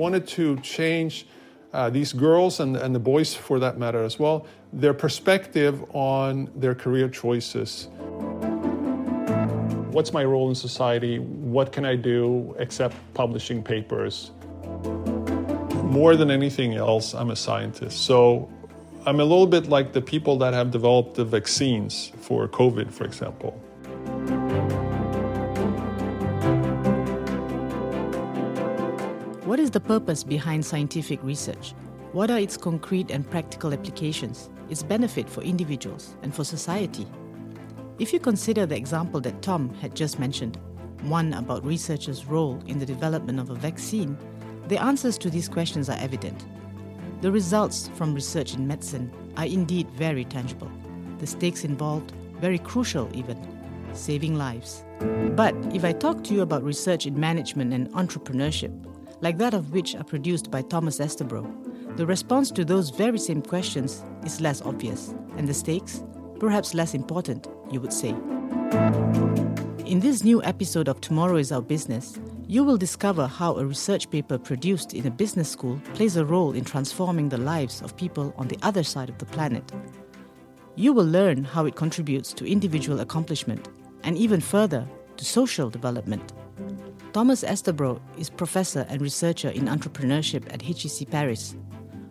wanted 0.00 0.26
to 0.26 0.56
change 0.60 1.26
uh, 1.72 1.90
these 1.90 2.12
girls 2.12 2.58
and, 2.60 2.76
and 2.76 2.94
the 2.94 3.04
boys, 3.12 3.34
for 3.34 3.58
that 3.60 3.78
matter 3.78 4.02
as 4.02 4.18
well, 4.18 4.46
their 4.72 4.94
perspective 4.94 5.84
on 5.94 6.50
their 6.56 6.74
career 6.74 7.08
choices. 7.08 7.88
What's 9.92 10.12
my 10.12 10.24
role 10.24 10.48
in 10.48 10.54
society? 10.54 11.18
What 11.18 11.70
can 11.70 11.84
I 11.84 11.96
do 11.96 12.54
except 12.58 12.96
publishing 13.12 13.62
papers? 13.62 14.30
More 15.84 16.16
than 16.16 16.30
anything 16.30 16.74
else, 16.74 17.14
I'm 17.14 17.30
a 17.30 17.36
scientist. 17.36 18.04
So 18.04 18.48
I'm 19.06 19.20
a 19.20 19.24
little 19.24 19.46
bit 19.46 19.68
like 19.68 19.92
the 19.92 20.02
people 20.02 20.38
that 20.38 20.54
have 20.54 20.70
developed 20.70 21.14
the 21.16 21.24
vaccines 21.24 22.12
for 22.20 22.48
COVID, 22.48 22.90
for 22.90 23.04
example. 23.04 23.52
Is 29.70 29.74
the 29.74 29.80
purpose 29.80 30.24
behind 30.24 30.66
scientific 30.66 31.22
research? 31.22 31.74
What 32.10 32.28
are 32.28 32.40
its 32.40 32.56
concrete 32.56 33.12
and 33.12 33.30
practical 33.30 33.72
applications, 33.72 34.50
its 34.68 34.82
benefit 34.82 35.30
for 35.30 35.42
individuals 35.42 36.16
and 36.22 36.34
for 36.34 36.42
society? 36.42 37.06
If 38.00 38.12
you 38.12 38.18
consider 38.18 38.66
the 38.66 38.76
example 38.76 39.20
that 39.20 39.42
Tom 39.42 39.72
had 39.74 39.94
just 39.94 40.18
mentioned, 40.18 40.58
one 41.02 41.34
about 41.34 41.64
researchers' 41.64 42.26
role 42.26 42.60
in 42.66 42.80
the 42.80 42.86
development 42.86 43.38
of 43.38 43.50
a 43.50 43.54
vaccine, 43.54 44.18
the 44.66 44.76
answers 44.76 45.16
to 45.18 45.30
these 45.30 45.48
questions 45.48 45.88
are 45.88 45.98
evident. 46.00 46.44
The 47.20 47.30
results 47.30 47.90
from 47.94 48.12
research 48.12 48.54
in 48.54 48.66
medicine 48.66 49.12
are 49.36 49.46
indeed 49.46 49.88
very 49.90 50.24
tangible. 50.24 50.70
The 51.18 51.28
stakes 51.28 51.62
involved, 51.62 52.10
very 52.40 52.58
crucial 52.58 53.08
even, 53.14 53.38
saving 53.92 54.34
lives. 54.36 54.82
But 55.36 55.54
if 55.72 55.84
I 55.84 55.92
talk 55.92 56.24
to 56.24 56.34
you 56.34 56.42
about 56.42 56.64
research 56.64 57.06
in 57.06 57.20
management 57.20 57.72
and 57.72 57.88
entrepreneurship, 57.92 58.89
like 59.20 59.38
that 59.38 59.54
of 59.54 59.72
which 59.72 59.94
are 59.94 60.04
produced 60.04 60.50
by 60.50 60.62
Thomas 60.62 60.98
Åstebro, 60.98 61.96
the 61.96 62.06
response 62.06 62.50
to 62.52 62.64
those 62.64 62.90
very 62.90 63.18
same 63.18 63.42
questions 63.42 64.04
is 64.24 64.40
less 64.40 64.62
obvious, 64.62 65.14
and 65.36 65.48
the 65.48 65.54
stakes, 65.54 66.02
perhaps 66.38 66.74
less 66.74 66.94
important, 66.94 67.48
you 67.70 67.80
would 67.80 67.92
say. 67.92 68.14
In 69.84 70.00
this 70.00 70.24
new 70.24 70.42
episode 70.44 70.88
of 70.88 71.00
Tomorrow 71.00 71.36
is 71.36 71.52
Our 71.52 71.60
Business, 71.60 72.18
you 72.46 72.64
will 72.64 72.76
discover 72.76 73.26
how 73.26 73.56
a 73.56 73.64
research 73.64 74.10
paper 74.10 74.38
produced 74.38 74.94
in 74.94 75.06
a 75.06 75.10
business 75.10 75.50
school 75.50 75.80
plays 75.94 76.16
a 76.16 76.24
role 76.24 76.52
in 76.52 76.64
transforming 76.64 77.28
the 77.28 77.38
lives 77.38 77.82
of 77.82 77.96
people 77.96 78.34
on 78.36 78.48
the 78.48 78.58
other 78.62 78.82
side 78.82 79.08
of 79.08 79.18
the 79.18 79.26
planet. 79.26 79.70
You 80.76 80.92
will 80.92 81.04
learn 81.04 81.44
how 81.44 81.66
it 81.66 81.76
contributes 81.76 82.32
to 82.34 82.50
individual 82.50 83.00
accomplishment 83.00 83.68
and 84.02 84.16
even 84.16 84.40
further 84.40 84.88
to 85.16 85.24
social 85.24 85.68
development. 85.68 86.32
Thomas 87.12 87.42
Åstebro 87.42 88.00
is 88.18 88.30
professor 88.30 88.86
and 88.88 89.02
researcher 89.02 89.48
in 89.48 89.64
entrepreneurship 89.64 90.44
at 90.54 90.62
HEC 90.62 91.10
Paris. 91.10 91.56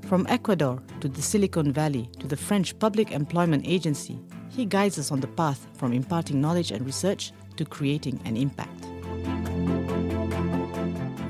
From 0.01 0.27
Ecuador 0.27 0.83
to 0.99 1.07
the 1.07 1.21
Silicon 1.21 1.71
Valley 1.71 2.09
to 2.19 2.27
the 2.27 2.35
French 2.35 2.77
Public 2.79 3.11
Employment 3.11 3.65
Agency, 3.65 4.19
he 4.49 4.65
guides 4.65 4.99
us 4.99 5.09
on 5.09 5.21
the 5.21 5.27
path 5.27 5.67
from 5.77 5.93
imparting 5.93 6.41
knowledge 6.41 6.71
and 6.71 6.85
research 6.85 7.31
to 7.55 7.63
creating 7.63 8.19
an 8.25 8.35
impact. 8.35 8.87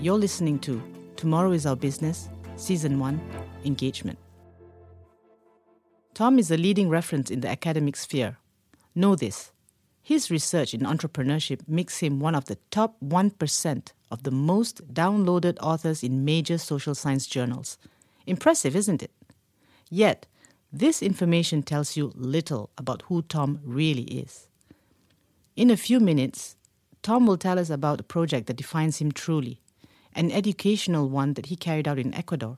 You're 0.02 0.18
listening 0.18 0.58
to 0.60 0.82
Tomorrow 1.16 1.52
is 1.52 1.68
Our 1.68 1.76
Business, 1.76 2.28
Season 2.56 2.98
1 2.98 3.22
Engagement. 3.66 4.18
Tom 6.16 6.40
is 6.40 6.50
a 6.50 6.58
leading 6.58 6.90
reference 6.90 7.30
in 7.30 7.42
the 7.42 7.50
academic 7.50 7.96
sphere. 7.98 8.38
Know 8.96 9.16
this 9.16 9.52
his 10.10 10.32
research 10.32 10.74
in 10.74 10.80
entrepreneurship 10.80 11.62
makes 11.68 12.00
him 12.00 12.20
one 12.20 12.34
of 12.34 12.46
the 12.46 12.58
top 12.72 12.96
1% 13.00 13.92
of 14.10 14.24
the 14.24 14.32
most 14.32 14.92
downloaded 14.92 15.56
authors 15.62 16.02
in 16.02 16.26
major 16.26 16.58
social 16.58 16.96
science 16.96 17.28
journals. 17.28 17.78
Impressive, 18.26 18.76
isn't 18.76 19.04
it? 19.04 19.12
Yet, 19.92 20.26
this 20.74 21.04
information 21.04 21.62
tells 21.62 21.96
you 21.96 22.12
little 22.16 22.72
about 22.76 23.04
who 23.04 23.22
Tom 23.22 23.60
really 23.64 24.06
is. 24.06 24.48
In 25.56 25.70
a 25.70 25.78
few 25.78 26.00
minutes, 26.00 26.56
Tom 27.04 27.28
will 27.28 27.38
tell 27.38 27.60
us 27.60 27.70
about 27.70 28.00
a 28.00 28.12
project 28.16 28.48
that 28.48 28.58
defines 28.58 28.98
him 28.98 29.12
truly 29.12 29.62
an 30.16 30.32
educational 30.32 31.08
one 31.08 31.36
that 31.36 31.46
he 31.46 31.56
carried 31.56 31.88
out 31.88 32.00
in 32.00 32.16
Ecuador. 32.16 32.58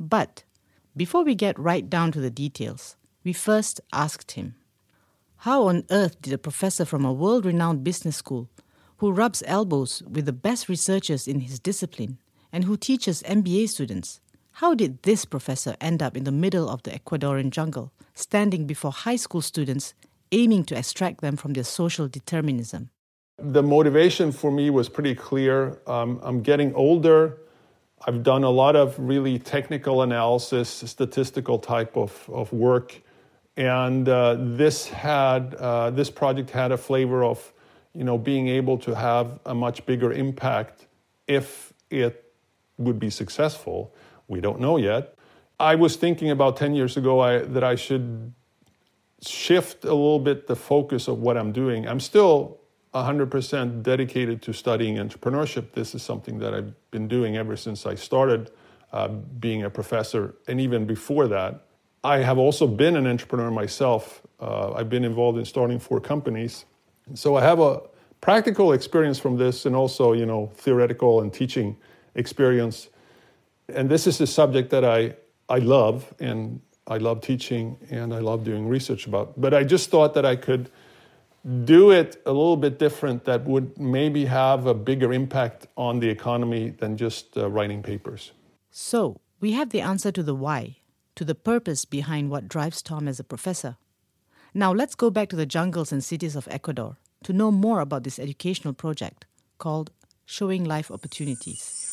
But 0.00 0.44
before 0.96 1.24
we 1.24 1.34
get 1.34 1.58
right 1.58 1.90
down 1.90 2.10
to 2.12 2.20
the 2.22 2.30
details, 2.30 2.96
we 3.22 3.34
first 3.34 3.82
asked 3.92 4.30
him 4.30 4.54
How 5.38 5.68
on 5.68 5.84
earth 5.90 6.20
did 6.22 6.32
a 6.32 6.38
professor 6.38 6.84
from 6.84 7.04
a 7.04 7.12
world 7.12 7.44
renowned 7.44 7.84
business 7.84 8.16
school, 8.16 8.48
who 8.98 9.12
rubs 9.12 9.42
elbows 9.46 10.02
with 10.08 10.24
the 10.24 10.32
best 10.32 10.68
researchers 10.68 11.28
in 11.28 11.40
his 11.40 11.58
discipline 11.58 12.18
and 12.52 12.64
who 12.64 12.76
teaches 12.76 13.22
MBA 13.24 13.68
students, 13.68 14.20
how 14.52 14.74
did 14.74 15.02
this 15.02 15.26
professor 15.26 15.76
end 15.82 16.02
up 16.02 16.16
in 16.16 16.24
the 16.24 16.32
middle 16.32 16.70
of 16.70 16.82
the 16.82 16.90
Ecuadorian 16.90 17.50
jungle, 17.50 17.92
standing 18.14 18.66
before 18.66 18.90
high 18.90 19.16
school 19.16 19.42
students, 19.42 19.92
aiming 20.32 20.64
to 20.64 20.78
extract 20.78 21.20
them 21.20 21.36
from 21.36 21.52
their 21.52 21.64
social 21.64 22.08
determinism? 22.08 22.88
The 23.38 23.62
motivation 23.62 24.32
for 24.32 24.50
me 24.50 24.70
was 24.70 24.88
pretty 24.88 25.14
clear. 25.14 25.78
Um, 25.86 26.18
I'm 26.22 26.40
getting 26.40 26.74
older. 26.74 27.36
I've 28.06 28.22
done 28.22 28.44
a 28.44 28.50
lot 28.50 28.76
of 28.76 28.98
really 28.98 29.38
technical 29.38 30.00
analysis, 30.00 30.70
statistical 30.70 31.58
type 31.58 31.94
of, 31.94 32.28
of 32.32 32.50
work. 32.50 33.02
And 33.56 34.08
uh, 34.08 34.36
this 34.38 34.86
had 34.88 35.54
uh, 35.54 35.90
this 35.90 36.10
project 36.10 36.50
had 36.50 36.72
a 36.72 36.76
flavor 36.76 37.24
of, 37.24 37.52
you 37.94 38.04
know, 38.04 38.18
being 38.18 38.48
able 38.48 38.76
to 38.78 38.94
have 38.94 39.38
a 39.46 39.54
much 39.54 39.86
bigger 39.86 40.12
impact 40.12 40.86
if 41.26 41.72
it 41.90 42.32
would 42.76 42.98
be 42.98 43.10
successful. 43.10 43.94
We 44.28 44.40
don't 44.40 44.60
know 44.60 44.76
yet. 44.76 45.14
I 45.58 45.74
was 45.74 45.96
thinking 45.96 46.30
about 46.30 46.56
10 46.58 46.74
years 46.74 46.96
ago 46.98 47.20
I, 47.20 47.38
that 47.38 47.64
I 47.64 47.76
should 47.76 48.34
shift 49.22 49.84
a 49.84 49.94
little 49.94 50.18
bit 50.18 50.46
the 50.46 50.56
focus 50.56 51.08
of 51.08 51.20
what 51.20 51.38
I'm 51.38 51.52
doing. 51.52 51.88
I'm 51.88 52.00
still 52.00 52.58
100% 52.94 53.82
dedicated 53.82 54.42
to 54.42 54.52
studying 54.52 54.96
entrepreneurship. 54.96 55.72
This 55.72 55.94
is 55.94 56.02
something 56.02 56.38
that 56.40 56.52
I've 56.54 56.90
been 56.90 57.08
doing 57.08 57.36
ever 57.36 57.56
since 57.56 57.86
I 57.86 57.94
started 57.94 58.50
uh, 58.92 59.08
being 59.08 59.64
a 59.64 59.70
professor, 59.70 60.34
and 60.46 60.60
even 60.60 60.86
before 60.86 61.26
that. 61.28 61.65
I 62.06 62.18
have 62.18 62.38
also 62.38 62.68
been 62.68 62.94
an 62.94 63.04
entrepreneur 63.04 63.50
myself. 63.50 64.22
Uh, 64.38 64.72
I've 64.74 64.88
been 64.88 65.04
involved 65.04 65.38
in 65.38 65.44
starting 65.44 65.80
four 65.80 66.00
companies. 66.00 66.64
So 67.14 67.34
I 67.34 67.42
have 67.42 67.58
a 67.58 67.82
practical 68.20 68.72
experience 68.72 69.18
from 69.18 69.36
this 69.36 69.66
and 69.66 69.74
also, 69.74 70.12
you 70.12 70.24
know, 70.24 70.52
theoretical 70.54 71.20
and 71.20 71.32
teaching 71.32 71.76
experience. 72.14 72.90
And 73.68 73.90
this 73.90 74.06
is 74.06 74.20
a 74.20 74.26
subject 74.26 74.70
that 74.70 74.84
I, 74.84 75.16
I 75.48 75.58
love 75.58 76.14
and 76.20 76.60
I 76.86 76.98
love 76.98 77.22
teaching 77.22 77.76
and 77.90 78.14
I 78.14 78.20
love 78.20 78.44
doing 78.44 78.68
research 78.68 79.08
about. 79.08 79.40
But 79.40 79.52
I 79.52 79.64
just 79.64 79.90
thought 79.90 80.14
that 80.14 80.24
I 80.24 80.36
could 80.36 80.70
do 81.64 81.90
it 81.90 82.22
a 82.24 82.32
little 82.32 82.56
bit 82.56 82.78
different 82.78 83.24
that 83.24 83.44
would 83.44 83.76
maybe 83.78 84.26
have 84.26 84.66
a 84.66 84.74
bigger 84.74 85.12
impact 85.12 85.66
on 85.76 85.98
the 85.98 86.08
economy 86.08 86.70
than 86.70 86.96
just 86.96 87.36
uh, 87.36 87.50
writing 87.50 87.82
papers. 87.82 88.30
So, 88.70 89.16
we 89.40 89.52
have 89.52 89.70
the 89.70 89.80
answer 89.80 90.12
to 90.12 90.22
the 90.22 90.34
why, 90.34 90.76
to 91.16 91.24
the 91.24 91.34
purpose 91.34 91.84
behind 91.84 92.30
what 92.30 92.48
drives 92.48 92.80
Tom 92.80 93.08
as 93.08 93.18
a 93.18 93.24
professor. 93.24 93.76
Now, 94.54 94.72
let's 94.72 94.94
go 94.94 95.10
back 95.10 95.28
to 95.30 95.36
the 95.36 95.46
jungles 95.46 95.92
and 95.92 96.04
cities 96.04 96.36
of 96.36 96.46
Ecuador 96.50 96.96
to 97.24 97.32
know 97.32 97.50
more 97.50 97.80
about 97.80 98.04
this 98.04 98.18
educational 98.18 98.74
project 98.74 99.26
called 99.58 99.90
Showing 100.24 100.64
Life 100.64 100.90
Opportunities. 100.90 101.86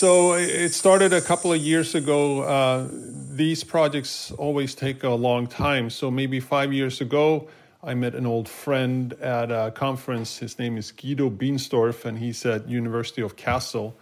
So 0.00 0.32
it 0.32 0.72
started 0.72 1.12
a 1.12 1.20
couple 1.20 1.52
of 1.52 1.60
years 1.60 1.94
ago. 1.94 2.40
Uh, 2.40 2.88
these 2.90 3.62
projects 3.62 4.30
always 4.32 4.74
take 4.74 5.04
a 5.04 5.10
long 5.10 5.46
time. 5.46 5.90
So 5.90 6.10
maybe 6.10 6.40
five 6.40 6.72
years 6.72 7.02
ago, 7.02 7.48
I 7.82 7.94
met 7.94 8.14
an 8.14 8.24
old 8.24 8.48
friend 8.48 9.12
at 9.20 9.50
a 9.50 9.70
conference. 9.70 10.38
His 10.38 10.58
name 10.58 10.78
is 10.78 10.90
Guido 10.90 11.28
Buenstorf, 11.28 12.06
and 12.06 12.18
he's 12.18 12.46
at 12.46 12.66
University 12.66 13.20
of 13.20 13.36
Kassel. 13.36 13.92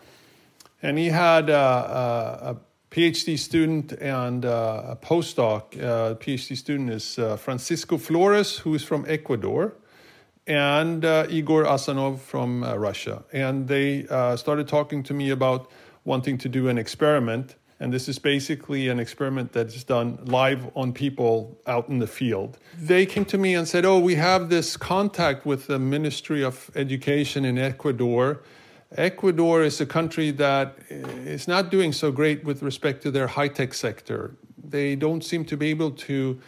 And 0.83 0.99
he 0.99 1.07
had 1.07 1.51
uh, 1.51 1.55
a, 2.43 2.51
a 2.51 2.57
PhD 2.91 3.39
student 3.39 3.93
and 3.93 4.45
uh, 4.45 4.83
a 4.89 4.97
postdoc. 4.97 5.77
Uh, 5.77 6.15
PhD 6.15 6.57
student 6.57 6.91
is 6.91 7.19
uh, 7.19 7.37
Francisco 7.37 7.99
Flores, 7.99 8.59
who 8.59 8.75
is 8.75 8.83
from 8.83 9.05
Ecuador 9.09 9.75
and 10.49 11.05
uh, 11.05 11.27
Igor 11.29 11.65
Asanov 11.65 12.21
from 12.21 12.65
uh, 12.65 12.75
Russia. 12.75 13.23
And 13.33 13.69
they 13.69 14.07
uh, 14.09 14.35
started 14.37 14.67
talking 14.67 15.03
to 15.05 15.15
me 15.15 15.31
about 15.31 15.71
wanting 16.05 16.39
to 16.39 16.49
do 16.49 16.69
an 16.69 16.79
experiment. 16.79 17.57
And 17.81 17.93
this 17.93 18.09
is 18.09 18.19
basically 18.19 18.89
an 18.89 18.99
experiment 18.99 19.53
that's 19.53 19.85
done 19.85 20.19
live 20.25 20.69
on 20.75 20.93
people 20.93 21.61
out 21.67 21.89
in 21.89 21.99
the 21.99 22.07
field. 22.07 22.59
They 22.77 23.05
came 23.05 23.27
to 23.27 23.39
me 23.39 23.55
and 23.55 23.69
said, 23.69 23.85
Oh, 23.85 24.01
we 24.01 24.15
have 24.15 24.49
this 24.49 24.77
contact 24.77 25.45
with 25.45 25.67
the 25.67 25.79
Ministry 25.79 26.43
of 26.43 26.71
Education 26.75 27.45
in 27.45 27.59
Ecuador. 27.59 28.41
Ecuador 28.97 29.63
is 29.63 29.81
a 29.83 29.87
country 29.87 30.31
that 30.31 30.79
is 30.89 31.47
not 31.47 31.71
doing 31.71 31.93
so 31.93 32.11
great 32.11 32.43
with 32.45 32.63
respect 32.63 33.03
to 33.03 33.11
their 33.11 33.27
high 33.27 33.49
tech 33.49 33.75
sector. 33.75 34.35
They 34.65 34.97
don't 34.97 35.23
seem 35.23 35.45
to 35.47 35.57
be 35.59 35.69
able 35.69 35.91
to 35.91 36.41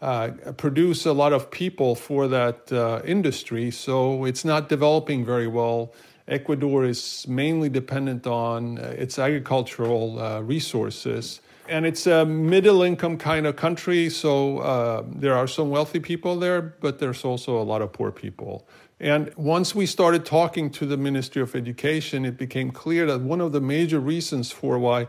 uh, 0.00 0.30
produce 0.56 1.04
a 1.04 1.12
lot 1.12 1.32
of 1.32 1.50
people 1.50 1.96
for 1.96 2.28
that 2.28 2.72
uh, 2.72 3.02
industry. 3.04 3.72
So 3.72 4.24
it's 4.24 4.44
not 4.44 4.68
developing 4.68 5.24
very 5.24 5.48
well. 5.48 5.92
Ecuador 6.28 6.84
is 6.84 7.26
mainly 7.26 7.68
dependent 7.68 8.24
on 8.24 8.78
uh, 8.78 8.94
its 8.96 9.18
agricultural 9.18 10.20
uh, 10.20 10.40
resources. 10.42 11.40
And 11.70 11.86
it's 11.86 12.08
a 12.08 12.26
middle 12.26 12.82
income 12.82 13.16
kind 13.16 13.46
of 13.46 13.54
country, 13.54 14.10
so 14.10 14.58
uh, 14.58 15.04
there 15.06 15.36
are 15.36 15.46
some 15.46 15.70
wealthy 15.70 16.00
people 16.00 16.36
there, 16.36 16.60
but 16.60 16.98
there's 16.98 17.24
also 17.24 17.62
a 17.62 17.62
lot 17.62 17.80
of 17.80 17.92
poor 17.92 18.10
people. 18.10 18.66
And 18.98 19.32
once 19.36 19.72
we 19.72 19.86
started 19.86 20.26
talking 20.26 20.70
to 20.70 20.84
the 20.84 20.96
Ministry 20.96 21.40
of 21.40 21.54
Education, 21.54 22.24
it 22.24 22.36
became 22.36 22.72
clear 22.72 23.06
that 23.06 23.20
one 23.20 23.40
of 23.40 23.52
the 23.52 23.60
major 23.60 24.00
reasons 24.00 24.50
for 24.50 24.80
why 24.80 25.06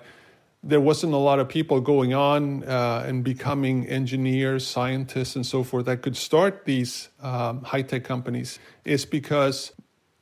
there 0.63 0.79
wasn't 0.79 1.13
a 1.13 1.17
lot 1.17 1.39
of 1.39 1.49
people 1.49 1.81
going 1.81 2.13
on 2.13 2.63
uh, 2.65 3.05
and 3.07 3.23
becoming 3.23 3.87
engineers, 3.87 4.65
scientists, 4.65 5.35
and 5.35 5.47
so 5.47 5.63
forth 5.63 5.87
that 5.87 6.03
could 6.03 6.15
start 6.15 6.65
these 6.65 7.09
um, 7.23 7.63
high 7.63 7.81
tech 7.81 8.03
companies 8.03 8.59
is 8.85 9.03
because 9.03 9.73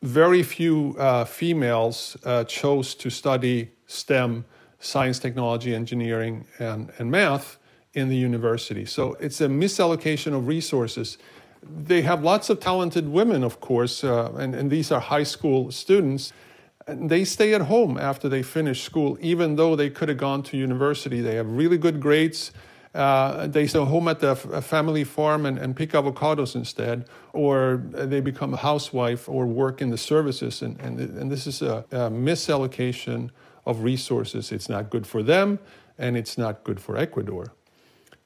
very 0.01 0.41
few 0.41 0.95
uh, 0.97 1.25
females 1.25 2.15
uh, 2.23 2.45
chose 2.45 2.95
to 2.95 3.09
study 3.09 3.71
STEM, 3.87 4.45
science, 4.79 5.19
technology, 5.19 5.75
engineering, 5.75 6.45
and, 6.59 6.91
and 6.97 7.11
math 7.11 7.57
in 7.93 8.09
the 8.09 8.15
university. 8.15 8.85
So 8.85 9.17
it's 9.19 9.41
a 9.41 9.47
misallocation 9.47 10.33
of 10.33 10.47
resources. 10.47 11.17
They 11.63 12.01
have 12.03 12.23
lots 12.23 12.49
of 12.49 12.59
talented 12.59 13.09
women, 13.09 13.43
of 13.43 13.59
course, 13.59 14.03
uh, 14.03 14.31
and, 14.37 14.55
and 14.55 14.71
these 14.71 14.91
are 14.91 14.99
high 14.99 15.23
school 15.23 15.71
students 15.71 16.31
they 16.89 17.23
stay 17.23 17.53
at 17.53 17.61
home 17.61 17.97
after 17.97 18.29
they 18.29 18.41
finish 18.41 18.83
school, 18.83 19.17
even 19.21 19.55
though 19.55 19.75
they 19.75 19.89
could 19.89 20.09
have 20.09 20.17
gone 20.17 20.43
to 20.43 20.57
university. 20.57 21.21
They 21.21 21.35
have 21.35 21.49
really 21.49 21.77
good 21.77 21.99
grades. 21.99 22.51
Uh, 22.93 23.47
they 23.47 23.67
stay 23.67 23.83
home 23.83 24.07
at 24.07 24.19
the 24.19 24.31
f- 24.31 24.65
family 24.65 25.03
farm 25.03 25.45
and, 25.45 25.59
and, 25.59 25.75
pick 25.75 25.91
avocados 25.91 26.55
instead, 26.55 27.05
or 27.33 27.83
they 27.91 28.19
become 28.19 28.51
a 28.55 28.57
housewife 28.57 29.29
or 29.29 29.45
work 29.45 29.79
in 29.79 29.91
the 29.91 29.97
services. 29.97 30.63
And, 30.63 30.79
and, 30.79 30.99
and 30.99 31.31
this 31.31 31.45
is 31.45 31.61
a, 31.61 31.85
a 31.91 32.09
misallocation 32.09 33.29
of 33.69 33.83
resources. 33.83 34.51
It's 34.51 34.69
not 34.69 34.89
good 34.89 35.05
for 35.05 35.21
them, 35.23 35.59
and 35.97 36.17
it's 36.17 36.37
not 36.37 36.63
good 36.63 36.79
for 36.79 36.97
Ecuador. 36.97 37.53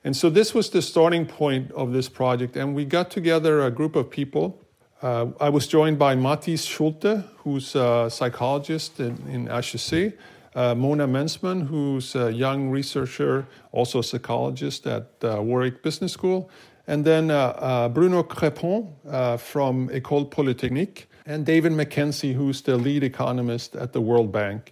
And 0.04 0.16
so 0.16 0.30
this 0.30 0.54
was 0.54 0.70
the 0.70 0.82
starting 0.82 1.26
point 1.26 1.72
of 1.72 1.94
this 1.94 2.10
project. 2.10 2.58
And 2.58 2.76
we 2.76 2.86
got 2.86 3.10
together 3.10 3.66
a 3.66 3.72
group 3.72 3.96
of 3.96 4.10
people 4.10 4.64
uh, 5.04 5.28
I 5.42 5.50
was 5.50 5.68
joined 5.68 6.00
by 6.00 6.16
Mathis 6.16 6.64
Schulte, 6.64 7.26
who's 7.40 7.76
a 7.76 8.08
psychologist 8.10 9.02
in, 9.02 9.18
in 9.28 9.48
HEC, 9.48 10.14
uh, 10.56 10.74
Mona 10.76 11.06
Mensmann, 11.06 11.68
who's 11.68 12.16
a 12.16 12.32
young 12.32 12.70
researcher, 12.70 13.46
also 13.74 14.00
a 14.00 14.04
psychologist 14.04 14.88
at 14.88 15.10
uh, 15.22 15.42
Warwick 15.42 15.84
Business 15.84 16.14
School, 16.14 16.50
and 16.88 17.04
then 17.04 17.32
uh, 17.32 17.36
uh, 17.36 17.90
Bruno 17.90 18.24
Crepon 18.24 18.94
uh, 19.10 19.36
from 19.36 19.90
École 19.90 20.32
Polytechnique, 20.32 21.10
and 21.26 21.46
David 21.46 21.74
McKenzie, 21.74 22.34
who's 22.34 22.62
the 22.62 22.78
lead 22.78 23.04
economist 23.04 23.76
at 23.76 23.92
the 23.92 24.00
World 24.00 24.32
Bank. 24.32 24.72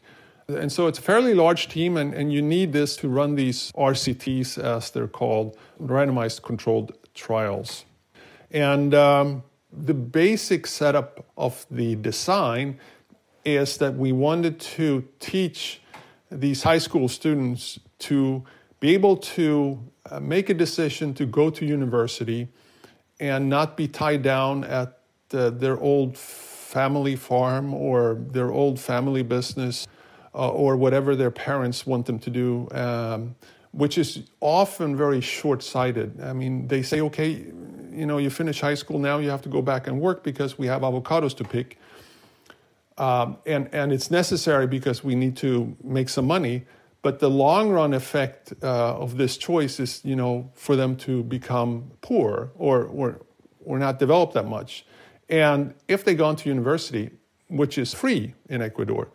And 0.56 0.72
so 0.72 0.88
it's 0.88 1.00
a 1.00 1.02
fairly 1.02 1.34
large 1.34 1.68
team, 1.68 1.98
and, 1.98 2.14
and 2.14 2.32
you 2.32 2.42
need 2.42 2.74
this 2.74 2.96
to 2.98 3.10
run 3.10 3.36
these 3.36 3.72
RCTs, 3.74 4.58
as 4.58 4.92
they're 4.92 5.08
called, 5.08 5.58
randomized 5.82 6.42
controlled 6.42 6.94
trials. 7.14 7.86
And 8.52 8.94
um, 8.94 9.44
the 9.72 9.94
basic 9.94 10.68
setup 10.68 11.26
of 11.38 11.66
the 11.72 11.96
design 11.96 12.80
is 13.46 13.78
that 13.78 13.96
we 13.96 14.12
wanted 14.12 14.60
to 14.60 15.08
teach 15.20 15.82
these 16.30 16.64
high 16.64 16.78
school 16.78 17.08
students 17.08 17.80
to 18.00 18.44
be 18.80 18.94
able 18.94 19.18
to 19.18 19.80
uh, 20.10 20.20
make 20.20 20.50
a 20.50 20.54
decision 20.54 21.14
to 21.14 21.26
go 21.26 21.50
to 21.50 21.66
university 21.66 22.48
and 23.20 23.50
not 23.50 23.78
be 23.78 23.88
tied 23.88 24.24
down 24.24 24.64
at 24.64 25.00
the, 25.30 25.52
their 25.52 25.80
old 25.80 26.18
family 26.18 27.16
farm 27.16 27.74
or 27.74 28.18
their 28.32 28.52
old 28.52 28.80
family 28.80 29.24
business 29.24 29.88
uh, 30.34 30.50
or 30.50 30.78
whatever 30.78 31.16
their 31.16 31.32
parents 31.32 31.86
want 31.86 32.06
them 32.06 32.20
to 32.20 32.30
do, 32.30 32.68
um, 32.72 33.36
which 33.72 33.98
is 33.98 34.24
often 34.40 34.96
very 34.96 35.22
short 35.22 35.64
sighted. 35.64 36.22
I 36.22 36.34
mean, 36.34 36.68
they 36.68 36.82
say, 36.82 37.02
okay, 37.02 37.46
you 37.92 38.06
know, 38.06 38.18
you 38.18 38.30
finish 38.30 38.62
high 38.62 38.76
school 38.76 39.00
now, 39.00 39.18
you 39.20 39.30
have 39.30 39.42
to 39.44 39.50
go 39.50 39.62
back 39.62 39.88
and 39.88 40.00
work 40.00 40.24
because 40.24 40.58
we 40.58 40.68
have 40.68 40.82
avocados 40.82 41.36
to 41.38 41.44
pick. 41.44 41.78
Um, 42.98 43.38
and, 43.46 43.70
and 43.74 43.92
it's 43.92 44.12
necessary 44.12 44.68
because 44.68 45.04
we 45.04 45.16
need 45.16 45.36
to 45.38 45.76
make 45.84 46.10
some 46.10 46.28
money. 46.28 46.66
But 47.02 47.20
the 47.20 47.30
long 47.30 47.72
run 47.72 47.94
effect 47.94 48.54
uh, 48.62 48.96
of 48.96 49.18
this 49.18 49.36
choice 49.38 49.80
is, 49.80 50.02
you 50.04 50.16
know, 50.16 50.52
for 50.54 50.76
them 50.76 50.96
to 50.98 51.24
become 51.24 51.92
poor 52.02 52.52
or, 52.56 52.84
or, 52.84 53.22
or 53.66 53.80
not 53.80 53.98
develop 53.98 54.34
that 54.34 54.48
much. 54.48 54.86
And 55.28 55.74
if 55.88 56.04
they 56.04 56.14
gone 56.14 56.36
to 56.38 56.50
university, 56.50 57.10
which 57.48 57.78
is 57.78 57.94
free 57.94 58.36
in 58.50 58.62
Ecuador, 58.62 59.10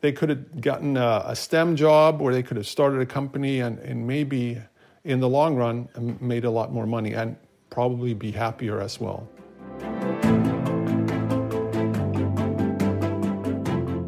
they 0.00 0.12
could 0.12 0.28
have 0.28 0.60
gotten 0.60 0.96
a, 0.96 1.22
a 1.26 1.36
STEM 1.36 1.76
job 1.76 2.20
or 2.20 2.32
they 2.32 2.42
could 2.42 2.56
have 2.56 2.66
started 2.66 3.00
a 3.00 3.06
company 3.06 3.60
and, 3.60 3.78
and 3.80 4.06
maybe 4.06 4.58
in 5.04 5.20
the 5.20 5.28
long 5.28 5.56
run 5.56 5.88
made 6.20 6.44
a 6.44 6.50
lot 6.50 6.72
more 6.72 6.86
money. 6.86 7.12
And 7.12 7.36
probably 7.70 8.14
be 8.14 8.32
happier 8.32 8.80
as 8.80 9.00
well. 9.00 9.28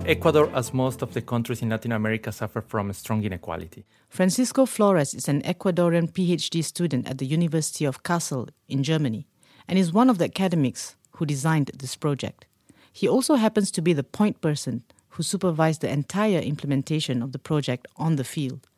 Ecuador, 0.05 0.51
as 0.53 0.75
most 0.75 1.01
of 1.01 1.15
the 1.15 1.23
countries 1.23 1.63
in 1.63 1.69
Latin 1.69 1.93
America, 1.93 2.33
suffer 2.33 2.61
from 2.61 2.93
strong 2.93 3.23
inequality. 3.25 3.87
Francisco 4.09 4.67
Flores 4.67 5.15
is 5.15 5.29
an 5.29 5.41
Ecuadorian 5.43 6.11
PhD 6.11 6.63
student 6.63 7.09
at 7.09 7.19
the 7.19 7.25
University 7.25 7.85
of 7.85 8.03
Kassel 8.03 8.49
in 8.69 8.83
Germany 8.83 9.27
and 9.69 9.79
is 9.79 9.93
one 9.93 10.11
of 10.11 10.19
the 10.19 10.25
academics 10.25 10.97
who 11.13 11.25
designed 11.25 11.71
this 11.79 11.95
project. 11.97 12.47
He 12.93 13.09
also 13.09 13.37
happens 13.37 13.71
to 13.71 13.81
be 13.81 13.93
the 13.93 14.03
point 14.03 14.41
person 14.41 14.83
who 15.13 15.23
supervised 15.23 15.81
the 15.81 15.91
entire 15.91 16.39
implementation 16.39 17.23
of 17.23 17.33
the 17.33 17.39
project 17.39 17.87
on 17.97 18.17
the 18.17 18.25
field. 18.25 18.69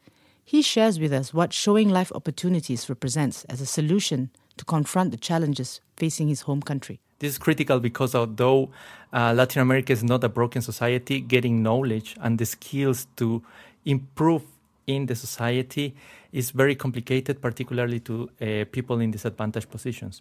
He 0.44 0.62
shares 0.62 1.00
with 1.00 1.12
us 1.12 1.32
what 1.32 1.52
showing 1.52 1.88
life 1.88 2.12
opportunities 2.12 2.88
represents 2.88 3.44
as 3.44 3.60
a 3.60 3.66
solution 3.66 4.30
to 4.56 4.64
confront 4.64 5.10
the 5.10 5.16
challenges 5.16 5.80
facing 5.96 6.28
his 6.28 6.42
home 6.42 6.60
country. 6.62 7.00
This 7.20 7.32
is 7.32 7.38
critical 7.38 7.80
because 7.80 8.14
although 8.14 8.70
uh, 9.12 9.32
Latin 9.32 9.62
America 9.62 9.92
is 9.92 10.04
not 10.04 10.22
a 10.24 10.28
broken 10.28 10.60
society, 10.60 11.20
getting 11.20 11.62
knowledge 11.62 12.16
and 12.20 12.38
the 12.38 12.46
skills 12.46 13.06
to 13.16 13.42
improve 13.84 14.42
in 14.86 15.06
the 15.06 15.14
society 15.14 15.94
is 16.32 16.50
very 16.50 16.74
complicated, 16.74 17.40
particularly 17.40 18.00
to 18.00 18.28
uh, 18.40 18.64
people 18.70 19.00
in 19.00 19.10
disadvantaged 19.10 19.70
positions. 19.70 20.20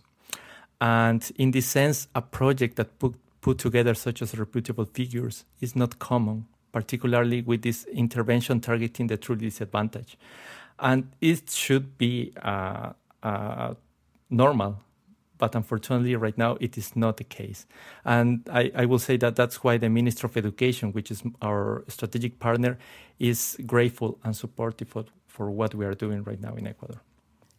And 0.80 1.30
in 1.38 1.52
this 1.52 1.66
sense, 1.66 2.08
a 2.14 2.22
project 2.22 2.76
that 2.76 3.00
put, 3.00 3.16
put 3.44 3.58
together 3.60 3.94
such 3.94 4.22
as 4.22 4.36
reputable 4.40 4.86
figures 4.86 5.46
is 5.60 5.76
not 5.76 6.00
common, 6.00 6.46
particularly 6.72 7.42
with 7.42 7.62
this 7.62 7.86
intervention 7.92 8.62
targeting 8.62 9.08
the 9.08 9.18
truly 9.18 9.46
disadvantaged. 9.50 10.16
And 10.80 11.12
it 11.22 11.50
should 11.50 11.98
be 11.98 12.34
uh, 12.42 12.94
uh, 13.22 13.74
normal. 14.30 14.80
But 15.38 15.56
unfortunately, 15.56 16.16
right 16.16 16.38
now, 16.38 16.58
it 16.62 16.78
is 16.78 16.96
not 16.96 17.18
the 17.18 17.26
case. 17.26 17.66
And 18.06 18.48
I, 18.50 18.72
I 18.76 18.86
will 18.86 19.00
say 19.00 19.18
that 19.18 19.36
that's 19.36 19.62
why 19.64 19.78
the 19.78 19.90
Minister 19.90 20.26
of 20.28 20.38
Education, 20.38 20.94
which 20.94 21.12
is 21.12 21.22
our 21.42 21.84
strategic 21.90 22.40
partner, 22.40 22.78
is 23.20 23.58
grateful 23.66 24.20
and 24.24 24.34
supportive 24.36 24.88
for, 24.88 25.04
for 25.28 25.52
what 25.52 25.76
we 25.76 25.86
are 25.86 25.96
doing 25.96 26.24
right 26.24 26.40
now 26.40 26.56
in 26.56 26.66
Ecuador. 26.66 27.02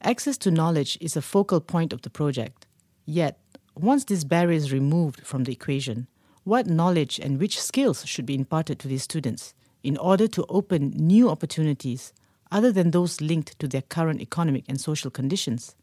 Access 0.01 0.39
to 0.39 0.51
knowledge 0.51 0.97
is 1.01 1.15
a 1.15 1.23
focal 1.23 1.61
point 1.61 1.93
of 1.93 2.01
the 2.03 2.11
project. 2.11 2.67
Yet, 3.05 3.39
once 3.75 4.05
this 4.05 4.25
barrier 4.25 4.57
is 4.57 4.73
removed 4.73 5.27
from 5.27 5.45
the 5.45 5.53
equation, 5.53 6.07
what 6.45 6.67
knowledge 6.67 7.19
and 7.19 7.41
which 7.41 7.61
skills 7.61 8.07
should 8.07 8.27
be 8.27 8.35
imparted 8.35 8.79
to 8.79 8.89
these 8.89 9.03
students 9.03 9.55
in 9.83 9.97
order 9.97 10.27
to 10.29 10.45
open 10.49 10.91
new 10.91 11.29
opportunities 11.29 12.13
other 12.51 12.71
than 12.71 12.91
those 12.91 13.21
linked 13.21 13.59
to 13.59 13.67
their 13.67 13.83
current 13.83 14.21
economic 14.21 14.65
and 14.69 14.81
social 14.81 15.11
conditions? 15.11 15.75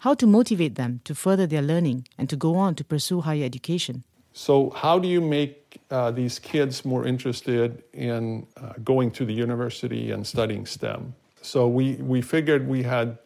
how 0.00 0.14
to 0.14 0.26
motivate 0.26 0.74
them 0.74 1.00
to 1.04 1.14
further 1.14 1.46
their 1.46 1.62
learning 1.62 2.06
and 2.18 2.28
to 2.28 2.36
go 2.36 2.56
on 2.56 2.74
to 2.74 2.84
pursue 2.84 3.20
higher 3.20 3.44
education. 3.44 4.04
So, 4.32 4.70
how 4.70 4.98
do 4.98 5.08
you 5.08 5.20
make 5.20 5.80
uh, 5.90 6.10
these 6.10 6.38
kids 6.38 6.84
more 6.84 7.06
interested 7.06 7.82
in 7.92 8.46
uh, 8.56 8.74
going 8.84 9.10
to 9.12 9.24
the 9.24 9.32
university 9.32 10.10
and 10.10 10.26
studying 10.26 10.66
STEM? 10.66 11.14
So, 11.40 11.66
we, 11.68 11.94
we 11.94 12.20
figured 12.20 12.68
we 12.68 12.82
had 12.82 13.18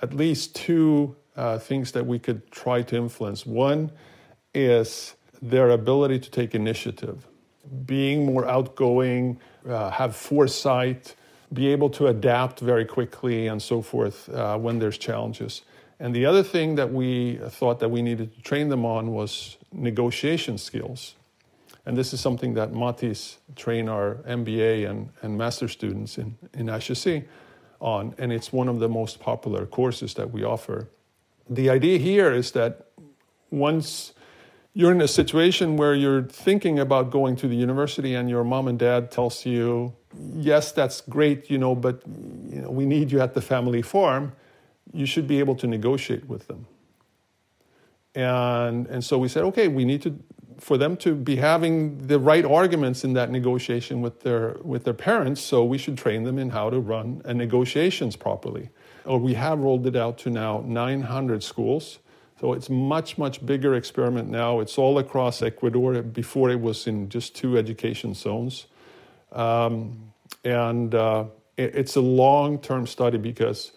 at 0.00 0.14
least 0.14 0.54
two 0.56 1.14
uh, 1.38 1.56
things 1.56 1.92
that 1.92 2.04
we 2.04 2.18
could 2.18 2.50
try 2.50 2.82
to 2.82 2.96
influence. 2.96 3.46
One 3.46 3.92
is 4.52 5.14
their 5.40 5.70
ability 5.70 6.18
to 6.18 6.30
take 6.30 6.54
initiative, 6.54 7.26
being 7.86 8.26
more 8.26 8.46
outgoing, 8.46 9.38
uh, 9.68 9.90
have 9.90 10.16
foresight, 10.16 11.14
be 11.52 11.68
able 11.68 11.90
to 11.90 12.08
adapt 12.08 12.58
very 12.58 12.84
quickly, 12.84 13.46
and 13.46 13.62
so 13.62 13.80
forth 13.80 14.28
uh, 14.30 14.58
when 14.58 14.80
there's 14.80 14.98
challenges. 14.98 15.62
And 16.00 16.12
the 16.14 16.26
other 16.26 16.42
thing 16.42 16.74
that 16.74 16.92
we 16.92 17.36
thought 17.48 17.78
that 17.80 17.88
we 17.88 18.02
needed 18.02 18.34
to 18.34 18.42
train 18.42 18.68
them 18.68 18.84
on 18.84 19.12
was 19.12 19.56
negotiation 19.72 20.58
skills. 20.58 21.14
And 21.86 21.96
this 21.96 22.12
is 22.12 22.20
something 22.20 22.54
that 22.54 22.72
Mathis 22.72 23.38
train 23.54 23.88
our 23.88 24.16
MBA 24.26 24.90
and, 24.90 25.08
and 25.22 25.38
master 25.38 25.68
students 25.68 26.18
in, 26.18 26.36
in 26.52 26.66
HEC 26.66 27.24
on, 27.80 28.14
and 28.18 28.32
it's 28.32 28.52
one 28.52 28.68
of 28.68 28.80
the 28.80 28.88
most 28.88 29.20
popular 29.20 29.66
courses 29.66 30.14
that 30.14 30.32
we 30.32 30.42
offer. 30.42 30.88
The 31.48 31.70
idea 31.70 31.98
here 31.98 32.32
is 32.32 32.52
that 32.52 32.88
once 33.50 34.12
you're 34.74 34.92
in 34.92 35.00
a 35.00 35.08
situation 35.08 35.76
where 35.76 35.94
you're 35.94 36.22
thinking 36.22 36.78
about 36.78 37.10
going 37.10 37.36
to 37.36 37.48
the 37.48 37.56
university 37.56 38.14
and 38.14 38.30
your 38.30 38.44
mom 38.44 38.68
and 38.68 38.78
dad 38.78 39.10
tells 39.10 39.44
you 39.44 39.92
yes 40.34 40.72
that's 40.72 41.00
great 41.00 41.50
you 41.50 41.58
know 41.58 41.74
but 41.74 42.02
you 42.48 42.60
know, 42.62 42.70
we 42.70 42.86
need 42.86 43.10
you 43.10 43.20
at 43.20 43.34
the 43.34 43.40
family 43.40 43.82
farm 43.82 44.32
you 44.92 45.06
should 45.06 45.26
be 45.26 45.38
able 45.38 45.54
to 45.54 45.66
negotiate 45.66 46.26
with 46.28 46.46
them. 46.48 46.66
And 48.14 48.86
and 48.86 49.04
so 49.04 49.18
we 49.18 49.28
said 49.28 49.44
okay 49.44 49.68
we 49.68 49.84
need 49.84 50.02
to 50.02 50.18
for 50.58 50.76
them 50.76 50.96
to 50.96 51.14
be 51.14 51.36
having 51.36 52.06
the 52.06 52.18
right 52.18 52.44
arguments 52.44 53.04
in 53.04 53.12
that 53.12 53.30
negotiation 53.30 54.00
with 54.00 54.22
their 54.22 54.56
with 54.62 54.84
their 54.84 54.94
parents 54.94 55.40
so 55.40 55.64
we 55.64 55.78
should 55.78 55.96
train 55.96 56.24
them 56.24 56.38
in 56.38 56.50
how 56.50 56.70
to 56.70 56.80
run 56.80 57.22
negotiations 57.26 58.16
properly 58.16 58.70
or 59.08 59.18
we 59.18 59.34
have 59.34 59.58
rolled 59.58 59.86
it 59.86 59.96
out 59.96 60.18
to 60.18 60.30
now 60.30 60.62
900 60.66 61.42
schools 61.42 61.98
so 62.40 62.52
it's 62.52 62.70
much, 62.70 63.18
much 63.18 63.44
bigger 63.44 63.74
experiment 63.74 64.28
now. 64.28 64.60
It's 64.60 64.78
all 64.78 64.98
across 64.98 65.42
Ecuador. 65.42 66.02
Before 66.02 66.50
it 66.50 66.60
was 66.60 66.86
in 66.86 67.08
just 67.08 67.34
two 67.34 67.58
education 67.58 68.14
zones. 68.14 68.66
Um, 69.32 70.12
and 70.44 70.94
uh, 70.94 71.24
it, 71.56 71.74
it's 71.74 71.96
a 71.96 72.00
long-term 72.00 72.86
study 72.86 73.18
because 73.18 73.72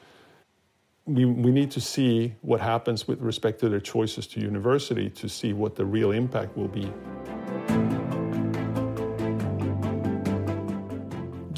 we, 1.05 1.25
we 1.25 1.51
need 1.51 1.71
to 1.71 1.81
see 1.81 2.35
what 2.41 2.61
happens 2.61 3.07
with 3.07 3.19
respect 3.19 3.59
to 3.61 3.69
their 3.69 3.79
choices 3.79 4.27
to 4.27 4.39
university 4.39 5.09
to 5.09 5.27
see 5.27 5.53
what 5.53 5.75
the 5.75 5.85
real 5.85 6.11
impact 6.11 6.55
will 6.55 6.67
be. 6.67 6.91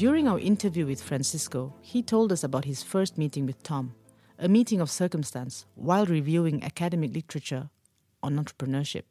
During 0.04 0.28
our 0.28 0.38
interview 0.38 0.84
with 0.84 1.00
Francisco, 1.00 1.72
he 1.80 2.02
told 2.02 2.30
us 2.30 2.44
about 2.44 2.66
his 2.66 2.82
first 2.82 3.16
meeting 3.16 3.46
with 3.46 3.62
Tom 3.62 3.94
a 4.38 4.50
meeting 4.50 4.82
of 4.82 4.90
circumstance 4.90 5.64
while 5.76 6.04
reviewing 6.04 6.62
academic 6.62 7.14
literature 7.14 7.70
on 8.22 8.36
entrepreneurship. 8.36 9.04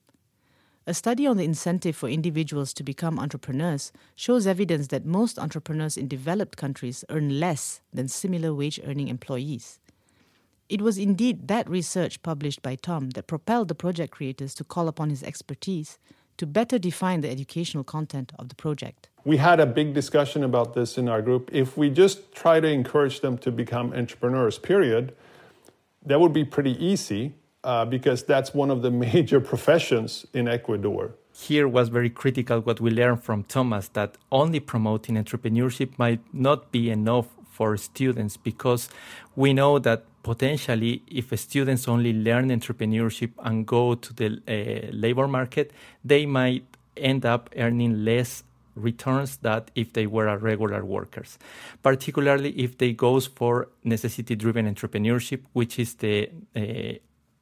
A 0.86 0.94
study 0.94 1.26
on 1.26 1.38
the 1.38 1.46
incentive 1.46 1.96
for 1.96 2.10
individuals 2.10 2.76
to 2.76 2.84
become 2.84 3.18
entrepreneurs 3.18 3.92
shows 4.16 4.46
evidence 4.46 4.90
that 4.90 5.04
most 5.04 5.40
entrepreneurs 5.40 5.98
in 5.98 6.08
developed 6.08 6.58
countries 6.58 7.04
earn 7.10 7.40
less 7.40 7.82
than 7.92 8.08
similar 8.08 8.54
wage 8.54 8.80
earning 8.86 9.08
employees. 9.08 9.80
It 10.70 10.80
was 10.80 11.00
indeed 11.00 11.48
that 11.48 11.68
research 11.68 12.22
published 12.22 12.62
by 12.62 12.76
Tom 12.76 13.10
that 13.16 13.26
propelled 13.26 13.68
the 13.68 13.74
project 13.74 14.14
creators 14.14 14.54
to 14.54 14.64
call 14.64 14.88
upon 14.88 15.10
his 15.10 15.24
expertise 15.24 15.98
to 16.38 16.46
better 16.46 16.78
define 16.78 17.22
the 17.22 17.30
educational 17.30 17.84
content 17.84 18.32
of 18.40 18.50
the 18.50 18.56
project. 18.56 19.10
We 19.26 19.38
had 19.38 19.60
a 19.60 19.66
big 19.66 19.94
discussion 19.94 20.44
about 20.44 20.74
this 20.74 20.98
in 20.98 21.08
our 21.08 21.22
group. 21.22 21.50
If 21.54 21.78
we 21.78 21.90
just 21.90 22.34
try 22.34 22.60
to 22.60 22.68
encourage 22.68 23.22
them 23.22 23.38
to 23.40 23.52
become 23.52 23.94
entrepreneurs, 23.94 24.58
period, 24.58 25.16
that 26.06 26.20
would 26.20 26.34
be 26.34 26.44
pretty 26.44 26.84
easy 26.84 27.34
uh, 27.64 27.86
because 27.86 28.24
that's 28.24 28.54
one 28.54 28.70
of 28.70 28.82
the 28.82 28.92
major 29.08 29.40
professions 29.40 30.26
in 30.34 30.48
Ecuador. 30.48 31.16
Here 31.32 31.68
was 31.68 31.90
very 31.90 32.10
critical 32.10 32.60
what 32.60 32.80
we 32.80 32.92
learned 32.92 33.24
from 33.24 33.44
Thomas 33.44 33.88
that 33.90 34.18
only 34.32 34.60
promoting 34.60 35.16
entrepreneurship 35.16 35.98
might 35.98 36.22
not 36.34 36.72
be 36.72 36.92
enough 36.92 37.28
for 37.50 37.78
students 37.78 38.38
because 38.38 38.90
we 39.36 39.54
know 39.54 39.80
that 39.80 40.04
potentially 40.24 41.04
if 41.08 41.38
students 41.40 41.88
only 41.88 42.14
learn 42.14 42.50
entrepreneurship 42.50 43.32
and 43.44 43.68
go 43.68 43.94
to 43.96 44.14
the 44.14 44.28
uh, 44.48 44.92
labor 44.92 45.28
market 45.28 45.72
they 46.04 46.26
might 46.26 46.66
end 46.98 47.26
up 47.26 47.50
earning 47.58 48.04
less 48.06 48.44
returns 48.76 49.38
that 49.38 49.72
if 49.76 49.94
they 49.94 50.08
were 50.08 50.36
regular 50.38 50.84
workers, 50.84 51.38
particularly 51.82 52.50
if 52.52 52.78
they 52.78 52.94
goes 52.94 53.28
for 53.28 53.70
necessity-driven 53.84 54.74
entrepreneurship, 54.74 55.42
which 55.54 55.80
is 55.80 55.96
the 55.96 56.30
uh, 56.56 56.94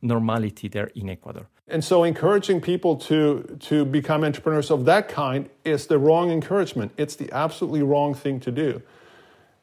normality 0.02 0.68
there 0.68 0.90
in 0.96 1.10
Ecuador. 1.10 1.48
And 1.68 1.84
so 1.84 2.04
encouraging 2.04 2.60
people 2.60 2.98
to, 2.98 3.58
to 3.62 3.86
become 3.86 4.24
entrepreneurs 4.26 4.72
of 4.72 4.86
that 4.86 5.08
kind 5.08 5.50
is 5.64 5.88
the 5.88 5.98
wrong 5.98 6.32
encouragement. 6.32 6.92
It's 6.98 7.16
the 7.16 7.32
absolutely 7.32 7.82
wrong 7.82 8.14
thing 8.14 8.40
to 8.42 8.52
do. 8.52 8.82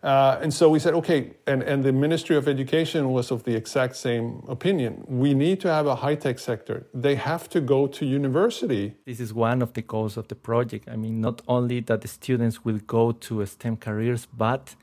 Uh, 0.01 0.39
and 0.41 0.55
so 0.55 0.69
we 0.69 0.79
said, 0.79 0.95
okay, 0.95 1.33
and, 1.47 1.61
and 1.63 1.83
the 1.83 1.93
Ministry 1.93 2.37
of 2.37 2.47
Education 2.47 3.11
was 3.11 3.33
of 3.33 3.43
the 3.43 3.57
exact 3.57 3.97
same 3.97 4.45
opinion. 4.47 5.05
We 5.09 5.35
need 5.35 5.61
to 5.63 5.69
have 5.73 5.87
a 5.87 5.97
high 5.97 6.15
tech 6.15 6.39
sector. 6.39 6.87
They 6.95 7.17
have 7.17 7.49
to 7.49 7.61
go 7.61 7.89
to 7.89 8.07
university. 8.07 8.95
This 9.07 9.19
is 9.19 9.35
one 9.35 9.61
of 9.61 9.73
the 9.73 9.83
goals 9.83 10.17
of 10.17 10.29
the 10.29 10.37
project. 10.37 10.89
I 10.89 10.95
mean, 10.95 11.21
not 11.21 11.43
only 11.49 11.81
that 11.81 12.03
the 12.03 12.09
students 12.09 12.65
will 12.65 12.79
go 12.87 13.11
to 13.11 13.45
STEM 13.45 13.79
careers, 13.79 14.27
but 14.27 14.77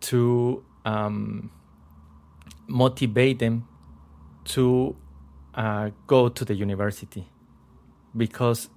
to 0.00 0.62
um, 0.84 1.50
motivate 2.66 3.38
them 3.38 3.66
to 4.44 4.94
uh, 5.54 5.88
go 6.06 6.28
to 6.28 6.44
the 6.44 6.54
university. 6.54 7.26
Because, 8.14 8.68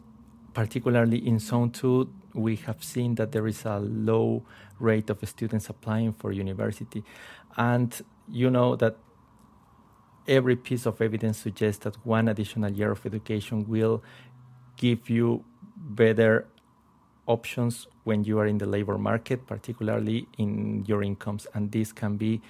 particularly 0.54 1.28
in 1.28 1.40
Zone 1.40 1.72
2, 1.72 2.10
we 2.34 2.56
have 2.58 2.84
seen 2.84 3.16
that 3.16 3.32
there 3.32 3.48
is 3.48 3.66
a 3.66 3.80
low 3.80 4.44
rate 4.80 5.10
of 5.10 5.28
students 5.28 5.70
applying 5.70 6.14
for 6.14 6.32
university. 6.32 7.04
And 7.56 8.00
you 8.30 8.50
know 8.50 8.76
that 8.76 8.98
every 10.28 10.56
piece 10.56 10.86
of 10.86 11.02
evidence 11.02 11.38
suggests 11.38 11.84
that 11.84 11.96
one 12.06 12.28
additional 12.28 12.72
year 12.72 12.92
of 12.92 13.06
education 13.06 13.68
will 13.68 14.04
give 14.76 15.10
you 15.10 15.44
better 15.76 16.48
options 17.26 17.88
when 18.04 18.24
you 18.24 18.40
are 18.40 18.46
in 18.46 18.58
the 18.58 18.66
labor 18.66 18.98
market, 18.98 19.48
particularly 19.48 20.28
in 20.38 20.86
your 20.86 21.04
incomes. 21.04 21.48
And 21.54 21.72
this 21.72 21.92
can 21.92 22.18
be 22.18 22.42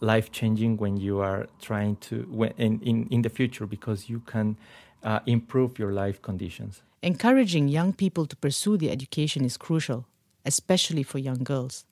life 0.00 0.32
changing 0.32 0.76
when 0.78 0.96
you 0.96 1.20
are 1.20 1.46
trying 1.60 1.96
to, 1.96 2.26
when, 2.30 2.52
in, 2.58 2.80
in, 2.80 3.08
in 3.10 3.22
the 3.22 3.28
future, 3.28 3.66
because 3.66 4.08
you 4.08 4.20
can 4.20 4.56
uh, 5.02 5.20
improve 5.26 5.78
your 5.78 5.92
life 5.92 6.20
conditions. 6.22 6.82
Encouraging 7.02 7.68
young 7.68 7.92
people 7.92 8.26
to 8.26 8.36
pursue 8.36 8.76
the 8.76 8.90
education 8.90 9.44
is 9.44 9.56
crucial 9.56 10.06
especially 10.44 11.02
for 11.02 11.18
young 11.18 11.42
girls. 11.44 11.84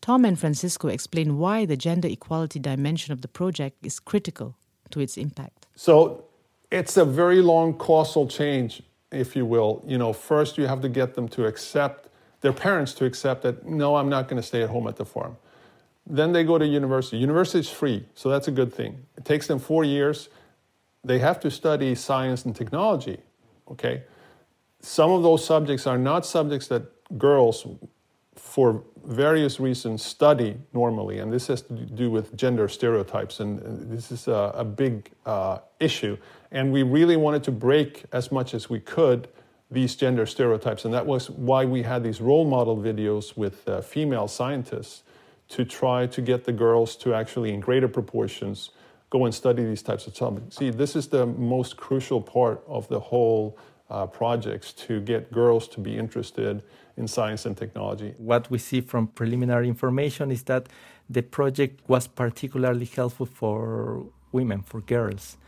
Tom 0.00 0.24
and 0.24 0.38
Francisco 0.38 0.88
explain 0.88 1.38
why 1.38 1.64
the 1.64 1.76
gender 1.76 2.08
equality 2.08 2.58
dimension 2.58 3.12
of 3.12 3.22
the 3.22 3.28
project 3.28 3.84
is 3.84 3.98
critical 3.98 4.56
to 4.90 5.00
its 5.00 5.16
impact. 5.16 5.66
So 5.74 6.24
it's 6.70 6.96
a 6.96 7.04
very 7.04 7.42
long 7.42 7.74
causal 7.74 8.28
change, 8.28 8.82
if 9.10 9.34
you 9.34 9.44
will. 9.44 9.82
You 9.86 9.98
know, 9.98 10.12
first 10.12 10.56
you 10.56 10.66
have 10.66 10.80
to 10.82 10.88
get 10.88 11.14
them 11.14 11.28
to 11.30 11.46
accept, 11.46 12.08
their 12.40 12.52
parents 12.52 12.94
to 12.94 13.04
accept 13.04 13.42
that, 13.42 13.66
no, 13.66 13.96
I'm 13.96 14.08
not 14.08 14.28
going 14.28 14.40
to 14.40 14.46
stay 14.46 14.62
at 14.62 14.70
home 14.70 14.86
at 14.86 14.96
the 14.96 15.04
farm. 15.04 15.36
Then 16.06 16.32
they 16.32 16.44
go 16.44 16.56
to 16.56 16.66
university. 16.66 17.18
University 17.18 17.58
is 17.58 17.68
free, 17.68 18.06
so 18.14 18.30
that's 18.30 18.48
a 18.48 18.52
good 18.52 18.72
thing. 18.72 19.04
It 19.16 19.24
takes 19.24 19.46
them 19.46 19.58
four 19.58 19.84
years. 19.84 20.28
They 21.04 21.18
have 21.18 21.38
to 21.40 21.50
study 21.50 21.94
science 21.94 22.44
and 22.44 22.56
technology, 22.56 23.18
okay? 23.70 24.04
Some 24.80 25.10
of 25.10 25.22
those 25.22 25.44
subjects 25.44 25.86
are 25.86 25.98
not 25.98 26.24
subjects 26.24 26.68
that 26.68 27.18
girls, 27.18 27.66
for 28.36 28.84
various 29.04 29.58
reasons, 29.58 30.04
study 30.04 30.56
normally, 30.72 31.18
and 31.18 31.32
this 31.32 31.46
has 31.46 31.62
to 31.62 31.72
do 31.74 32.10
with 32.10 32.36
gender 32.36 32.68
stereotypes, 32.68 33.40
and, 33.40 33.90
this 33.90 34.12
is 34.12 34.28
a, 34.28 34.52
a 34.54 34.64
big 34.64 35.10
uh, 35.26 35.58
issue. 35.80 36.16
And 36.50 36.72
we 36.72 36.82
really 36.82 37.16
wanted 37.16 37.42
to 37.44 37.50
break 37.50 38.04
as 38.12 38.30
much 38.30 38.54
as 38.54 38.70
we 38.70 38.80
could 38.80 39.28
these 39.70 39.96
gender 39.96 40.26
stereotypes, 40.26 40.84
and 40.84 40.94
that 40.94 41.06
was 41.06 41.30
why 41.30 41.64
we 41.64 41.82
had 41.82 42.02
these 42.02 42.20
role 42.20 42.44
model 42.44 42.76
videos 42.76 43.36
with 43.36 43.68
uh, 43.68 43.80
female 43.80 44.28
scientists 44.28 45.02
to 45.48 45.64
try 45.64 46.06
to 46.06 46.22
get 46.22 46.44
the 46.44 46.52
girls 46.52 46.96
to 46.96 47.14
actually, 47.14 47.52
in 47.52 47.60
greater 47.60 47.88
proportions, 47.88 48.70
go 49.10 49.24
and 49.24 49.34
study 49.34 49.64
these 49.64 49.82
types 49.82 50.06
of 50.06 50.14
topics. 50.14 50.56
See, 50.56 50.70
this 50.70 50.94
is 50.94 51.08
the 51.08 51.26
most 51.26 51.76
crucial 51.76 52.20
part 52.20 52.62
of 52.66 52.88
the 52.88 53.00
whole 53.00 53.58
uh, 53.90 54.06
projects 54.06 54.72
to 54.72 55.00
get 55.00 55.32
girls 55.32 55.68
to 55.68 55.80
be 55.80 55.96
interested 55.96 56.62
in 56.96 57.08
science 57.08 57.46
and 57.46 57.56
technology. 57.56 58.14
What 58.18 58.50
we 58.50 58.58
see 58.58 58.80
from 58.80 59.06
preliminary 59.08 59.68
information 59.68 60.30
is 60.30 60.42
that 60.44 60.68
the 61.08 61.22
project 61.22 61.80
was 61.88 62.06
particularly 62.06 62.84
helpful 62.84 63.26
for 63.26 64.04
women, 64.32 64.62
for 64.62 64.80
girls. 64.80 65.38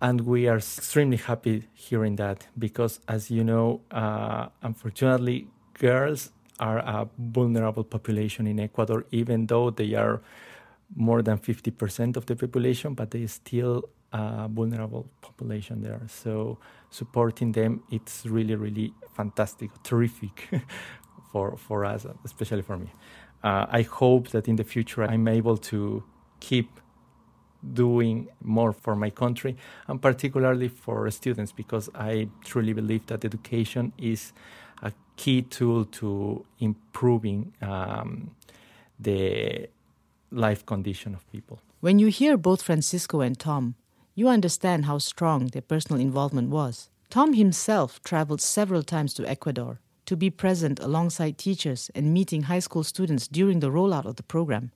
And 0.00 0.22
we 0.22 0.48
are 0.48 0.56
extremely 0.56 1.16
happy 1.16 1.68
hearing 1.72 2.16
that 2.16 2.48
because, 2.58 3.00
as 3.08 3.30
you 3.30 3.44
know, 3.44 3.80
uh, 3.90 4.48
unfortunately, 4.62 5.46
girls 5.74 6.30
are 6.58 6.78
a 6.78 7.08
vulnerable 7.18 7.84
population 7.84 8.46
in 8.46 8.60
Ecuador, 8.60 9.04
even 9.10 9.46
though 9.46 9.70
they 9.70 9.94
are 9.94 10.20
more 10.94 11.22
than 11.22 11.38
50% 11.38 12.16
of 12.16 12.26
the 12.26 12.36
population, 12.36 12.94
but 12.94 13.10
they 13.10 13.26
still 13.26 13.84
a 14.14 14.48
vulnerable 14.48 15.08
population 15.20 15.82
there. 15.82 16.00
So 16.06 16.58
supporting 16.90 17.52
them, 17.52 17.82
it's 17.90 18.24
really, 18.24 18.54
really 18.54 18.94
fantastic, 19.16 19.70
terrific 19.82 20.48
for, 21.32 21.56
for 21.56 21.84
us, 21.84 22.06
especially 22.24 22.62
for 22.62 22.76
me. 22.76 22.90
Uh, 23.42 23.66
I 23.68 23.82
hope 23.82 24.28
that 24.28 24.48
in 24.48 24.56
the 24.56 24.64
future 24.64 25.02
I'm 25.02 25.26
able 25.28 25.56
to 25.56 26.04
keep 26.40 26.80
doing 27.72 28.28
more 28.42 28.72
for 28.72 28.94
my 28.94 29.10
country 29.10 29.56
and 29.88 30.00
particularly 30.00 30.68
for 30.68 31.10
students 31.10 31.50
because 31.50 31.88
I 31.94 32.28
truly 32.44 32.72
believe 32.72 33.06
that 33.06 33.24
education 33.24 33.92
is 33.98 34.32
a 34.82 34.92
key 35.16 35.42
tool 35.42 35.86
to 35.86 36.44
improving 36.60 37.52
um, 37.62 38.30
the 38.98 39.68
life 40.30 40.64
condition 40.66 41.14
of 41.14 41.30
people. 41.32 41.58
When 41.80 41.98
you 41.98 42.08
hear 42.08 42.36
both 42.36 42.62
Francisco 42.62 43.20
and 43.20 43.38
Tom, 43.38 43.74
you 44.14 44.28
understand 44.28 44.84
how 44.84 44.98
strong 44.98 45.48
their 45.48 45.62
personal 45.62 46.00
involvement 46.00 46.50
was. 46.50 46.88
Tom 47.10 47.34
himself 47.34 48.02
traveled 48.02 48.40
several 48.40 48.82
times 48.82 49.14
to 49.14 49.28
Ecuador 49.28 49.80
to 50.06 50.16
be 50.16 50.30
present 50.30 50.80
alongside 50.80 51.38
teachers 51.38 51.90
and 51.94 52.12
meeting 52.12 52.42
high 52.42 52.58
school 52.58 52.84
students 52.84 53.26
during 53.26 53.60
the 53.60 53.70
rollout 53.70 54.04
of 54.04 54.16
the 54.16 54.22
program. 54.22 54.70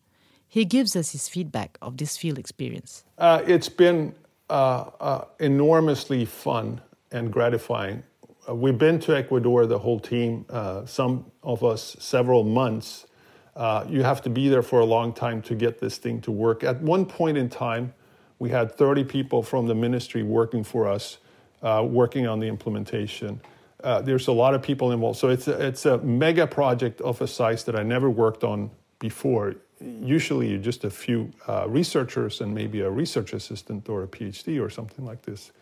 He 0.47 0.65
gives 0.65 0.97
us 0.97 1.13
his 1.13 1.29
feedback 1.29 1.77
of 1.83 1.99
this 1.99 2.17
field 2.17 2.39
experience. 2.39 3.05
Uh, 3.19 3.43
it's 3.47 3.69
been 3.69 4.15
uh, 4.49 4.91
uh, 5.01 5.25
enormously 5.41 6.25
fun 6.25 6.81
and 7.13 7.31
gratifying. 7.31 8.03
Uh, 8.49 8.55
we've 8.55 8.79
been 8.79 8.99
to 9.01 9.17
Ecuador, 9.17 9.67
the 9.67 9.79
whole 9.79 10.01
team, 10.01 10.47
uh, 10.49 10.87
some 10.87 11.31
of 11.43 11.63
us 11.63 11.97
several 11.99 12.45
months. 12.45 13.07
Uh, 13.55 13.85
you 13.89 14.03
have 14.03 14.23
to 14.23 14.31
be 14.31 14.49
there 14.49 14.63
for 14.63 14.81
a 14.81 14.85
long 14.85 15.13
time 15.13 15.43
to 15.43 15.55
get 15.55 15.81
this 15.81 15.99
thing 15.99 16.21
to 16.23 16.31
work. 16.31 16.65
At 16.65 16.81
one 16.81 17.05
point 17.05 17.37
in 17.37 17.51
time, 17.51 17.93
we 18.39 18.51
had 18.51 18.77
30 18.77 19.05
people 19.05 19.43
from 19.43 19.67
the 19.67 19.75
ministry 19.75 20.23
working 20.23 20.65
for 20.65 20.87
us, 20.87 21.19
working 21.63 22.27
on 22.27 22.41
the 22.41 22.47
implementation. 22.47 23.41
there's 23.83 24.29
a 24.29 24.33
lot 24.33 24.55
of 24.55 24.63
people 24.63 24.93
involved. 24.93 25.19
So 25.19 25.29
it's 25.29 25.49
a, 25.49 25.67
it's 25.67 25.87
a 25.87 25.99
mega 25.99 26.47
project 26.47 27.01
of 27.01 27.21
a 27.21 27.27
size 27.27 27.65
that 27.65 27.75
I 27.75 27.83
never 27.83 28.09
worked 28.09 28.45
on 28.45 28.71
before 28.99 29.55
usually 29.81 30.51
you're 30.51 30.59
just 30.59 30.85
a 30.85 30.91
few 30.91 31.33
uh, 31.47 31.69
researchers 31.69 32.41
and 32.41 32.55
maybe 32.55 32.81
a 32.81 32.91
research 32.91 33.33
assistant 33.33 33.89
or 33.89 34.03
a 34.03 34.09
PhD 34.09 34.63
or 34.63 34.71
something 34.71 35.05
like 35.05 35.23
this. 35.23 35.53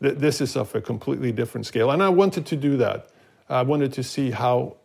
Th- 0.00 0.16
this 0.16 0.40
is 0.40 0.56
of 0.56 0.74
a 0.74 0.80
completely 0.80 1.32
different 1.32 1.66
scale. 1.66 1.90
And 1.90 2.02
I 2.02 2.08
wanted 2.08 2.46
to 2.46 2.56
do 2.56 2.76
that. 2.78 3.08
I 3.48 3.62
wanted 3.62 3.92
to 3.94 4.02
see 4.02 4.30
how 4.30 4.76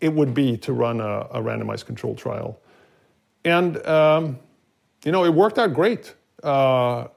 it 0.00 0.12
would 0.12 0.34
be 0.34 0.56
to 0.58 0.72
run 0.72 1.00
a, 1.00 1.20
a 1.30 1.40
randomized 1.40 1.86
control 1.86 2.14
trial. 2.14 2.58
And, 3.44 3.84
um, 3.86 4.38
you 5.04 5.12
know, 5.12 5.24
it 5.24 5.34
worked 5.34 5.58
out 5.58 5.74
great. 5.74 6.14
Uh, 6.42 7.08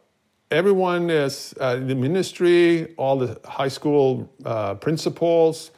everyone 0.51 1.09
is, 1.09 1.53
uh, 1.59 1.75
the 1.75 1.95
ministry, 1.95 2.93
all 2.97 3.17
the 3.17 3.39
high 3.45 3.67
school 3.67 4.31
uh, 4.45 4.75
principals, 4.75 5.71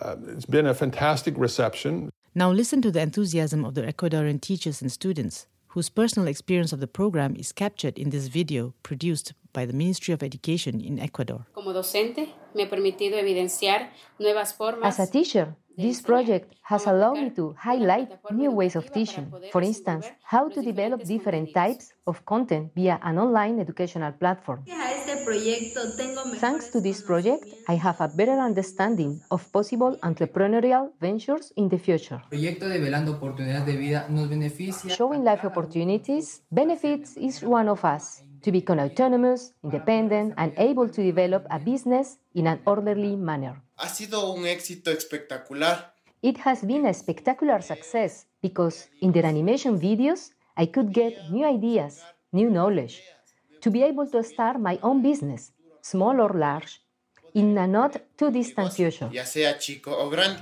uh, 0.00 0.16
it's 0.28 0.46
been 0.46 0.66
a 0.66 0.74
fantastic 0.74 1.34
reception. 1.36 2.10
Now 2.34 2.50
listen 2.50 2.80
to 2.82 2.90
the 2.90 3.00
enthusiasm 3.00 3.64
of 3.64 3.74
the 3.74 3.82
Ecuadorian 3.82 4.40
teachers 4.40 4.80
and 4.80 4.90
students, 4.90 5.46
whose 5.68 5.88
personal 5.88 6.28
experience 6.28 6.72
of 6.72 6.80
the 6.80 6.86
program 6.86 7.36
is 7.36 7.52
captured 7.52 7.98
in 7.98 8.10
this 8.10 8.28
video 8.28 8.74
produced 8.82 9.34
by 9.52 9.66
the 9.66 9.72
Ministry 9.72 10.14
of 10.14 10.22
Education 10.22 10.80
in 10.80 10.98
Ecuador. 10.98 11.46
As 14.82 14.98
a 14.98 15.06
teacher, 15.06 15.54
this 15.76 16.00
project 16.00 16.54
has 16.62 16.86
allowed 16.86 17.18
me 17.18 17.30
to 17.30 17.54
highlight 17.58 18.10
new 18.30 18.50
ways 18.50 18.76
of 18.76 18.92
teaching. 18.92 19.32
For 19.50 19.62
instance, 19.62 20.10
how 20.22 20.48
to 20.48 20.62
develop 20.62 21.04
different 21.04 21.52
types 21.54 21.92
of 22.06 22.24
content 22.24 22.72
via 22.74 22.98
an 23.02 23.18
online 23.18 23.60
educational 23.60 24.12
platform. 24.12 24.64
Thanks 26.36 26.68
to 26.70 26.80
this 26.80 27.02
project, 27.02 27.44
I 27.68 27.74
have 27.76 28.00
a 28.00 28.08
better 28.08 28.38
understanding 28.38 29.20
of 29.30 29.50
possible 29.52 29.96
entrepreneurial 30.02 30.90
ventures 31.00 31.52
in 31.56 31.68
the 31.68 31.78
future. 31.78 32.20
Showing 34.88 35.24
life 35.24 35.44
opportunities 35.44 36.40
benefits 36.50 37.16
each 37.16 37.42
one 37.42 37.68
of 37.68 37.84
us 37.84 38.22
to 38.42 38.52
become 38.52 38.78
autonomous, 38.78 39.52
independent, 39.62 40.34
and 40.36 40.52
able 40.56 40.88
to 40.88 41.02
develop 41.02 41.46
a 41.50 41.58
business 41.58 42.18
in 42.34 42.46
an 42.46 42.60
orderly 42.66 43.16
manner. 43.16 43.62
Ha 43.76 43.88
sido 43.88 44.32
un 44.34 44.46
éxito 44.46 44.90
espectacular. 44.90 45.92
It 46.22 46.38
has 46.38 46.62
been 46.62 46.86
a 46.86 46.94
spectacular 46.94 47.62
success 47.62 48.26
because 48.42 48.88
in 49.00 49.12
the 49.12 49.24
animation 49.24 49.78
videos, 49.78 50.30
I 50.56 50.66
could 50.66 50.92
get 50.92 51.30
new 51.30 51.44
ideas, 51.44 52.02
new 52.32 52.50
knowledge, 52.50 53.02
to 53.60 53.70
be 53.70 53.82
able 53.82 54.06
to 54.10 54.22
start 54.22 54.60
my 54.60 54.78
own 54.82 55.02
business, 55.02 55.52
small 55.80 56.20
or 56.20 56.32
large, 56.34 56.80
in 57.34 57.56
a 57.58 57.66
not 57.66 57.96
too 58.16 58.30
distant 58.30 58.72
future. 58.72 59.10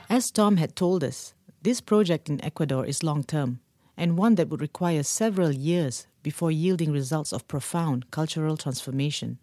As 0.08 0.30
Tom 0.30 0.56
had 0.56 0.74
told 0.74 1.04
us, 1.04 1.34
this 1.62 1.80
project 1.80 2.28
in 2.28 2.44
Ecuador 2.44 2.84
is 2.84 3.02
long 3.02 3.22
term 3.22 3.60
and 4.00 4.16
one 4.16 4.36
that 4.36 4.48
would 4.48 4.62
require 4.62 5.02
several 5.02 5.52
years 5.52 6.06
before 6.22 6.50
yielding 6.50 6.90
results 6.90 7.34
of 7.34 7.46
profound 7.46 8.10
cultural 8.10 8.56
transformation. 8.56 9.38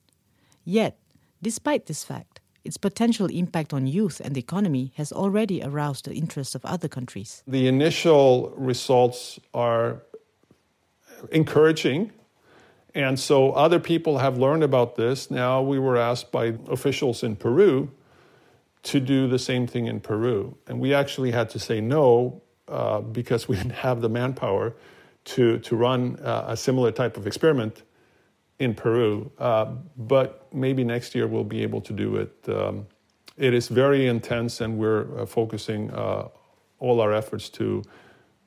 Yet, 0.65 0.97
despite 1.43 1.85
this 1.85 2.03
fact, 2.03 2.41
its 2.65 2.75
potential 2.75 3.27
impact 3.27 3.71
on 3.71 3.85
youth 3.85 4.19
and 4.19 4.33
the 4.33 4.39
economy 4.39 4.91
has 4.95 5.11
already 5.11 5.61
aroused 5.63 6.05
the 6.05 6.15
interest 6.15 6.55
of 6.55 6.65
other 6.65 6.87
countries. 6.87 7.43
The 7.47 7.67
initial 7.67 8.51
results 8.57 9.39
are 9.53 10.01
encouraging. 11.31 12.11
And 12.95 13.19
so 13.19 13.51
other 13.51 13.79
people 13.79 14.17
have 14.17 14.39
learned 14.39 14.63
about 14.63 14.95
this. 14.95 15.29
Now 15.29 15.61
we 15.61 15.77
were 15.77 15.97
asked 15.97 16.31
by 16.31 16.55
officials 16.67 17.21
in 17.21 17.35
Peru 17.35 17.91
to 18.83 18.99
do 18.99 19.27
the 19.27 19.39
same 19.39 19.67
thing 19.67 19.85
in 19.85 19.99
Peru. 19.99 20.57
And 20.67 20.79
we 20.79 20.95
actually 20.95 21.29
had 21.29 21.47
to 21.51 21.59
say 21.59 21.79
no 21.79 22.41
uh, 22.67 23.01
because 23.01 23.47
we 23.47 23.55
didn't 23.55 23.71
have 23.71 24.01
the 24.01 24.09
manpower 24.09 24.73
to, 25.25 25.59
to 25.59 25.75
run 25.75 26.17
uh, 26.17 26.45
a 26.47 26.57
similar 26.57 26.91
type 26.91 27.17
of 27.17 27.27
experiment 27.27 27.83
in 28.59 28.73
Peru. 28.73 29.31
Uh, 29.37 29.65
but 29.97 30.47
maybe 30.53 30.83
next 30.83 31.15
year 31.15 31.27
we'll 31.27 31.43
be 31.43 31.61
able 31.63 31.81
to 31.81 31.93
do 31.93 32.15
it. 32.15 32.33
Um, 32.47 32.87
it 33.37 33.53
is 33.53 33.67
very 33.67 34.07
intense, 34.07 34.61
and 34.61 34.77
we're 34.77 35.19
uh, 35.19 35.25
focusing 35.25 35.91
uh, 35.91 36.27
all 36.79 37.01
our 37.01 37.13
efforts 37.13 37.49
to 37.49 37.83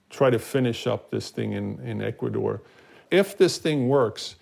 try 0.09 0.31
to 0.31 0.39
finish 0.39 0.87
up 0.87 1.11
this 1.11 1.31
thing 1.31 1.53
in, 1.53 1.79
in 1.81 2.03
Ecuador. 2.03 2.63
If 3.11 3.39
this 3.39 3.59
thing 3.59 3.89
works, 3.89 4.37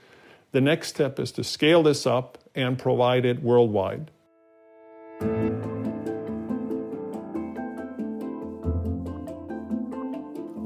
the 0.53 0.61
next 0.61 0.88
step 0.88 1.21
is 1.21 1.33
to 1.33 1.45
scale 1.45 1.83
this 1.83 2.07
up 2.07 2.38
and 2.55 2.79
provide 2.79 3.27
it 3.27 3.43
worldwide. 3.43 4.11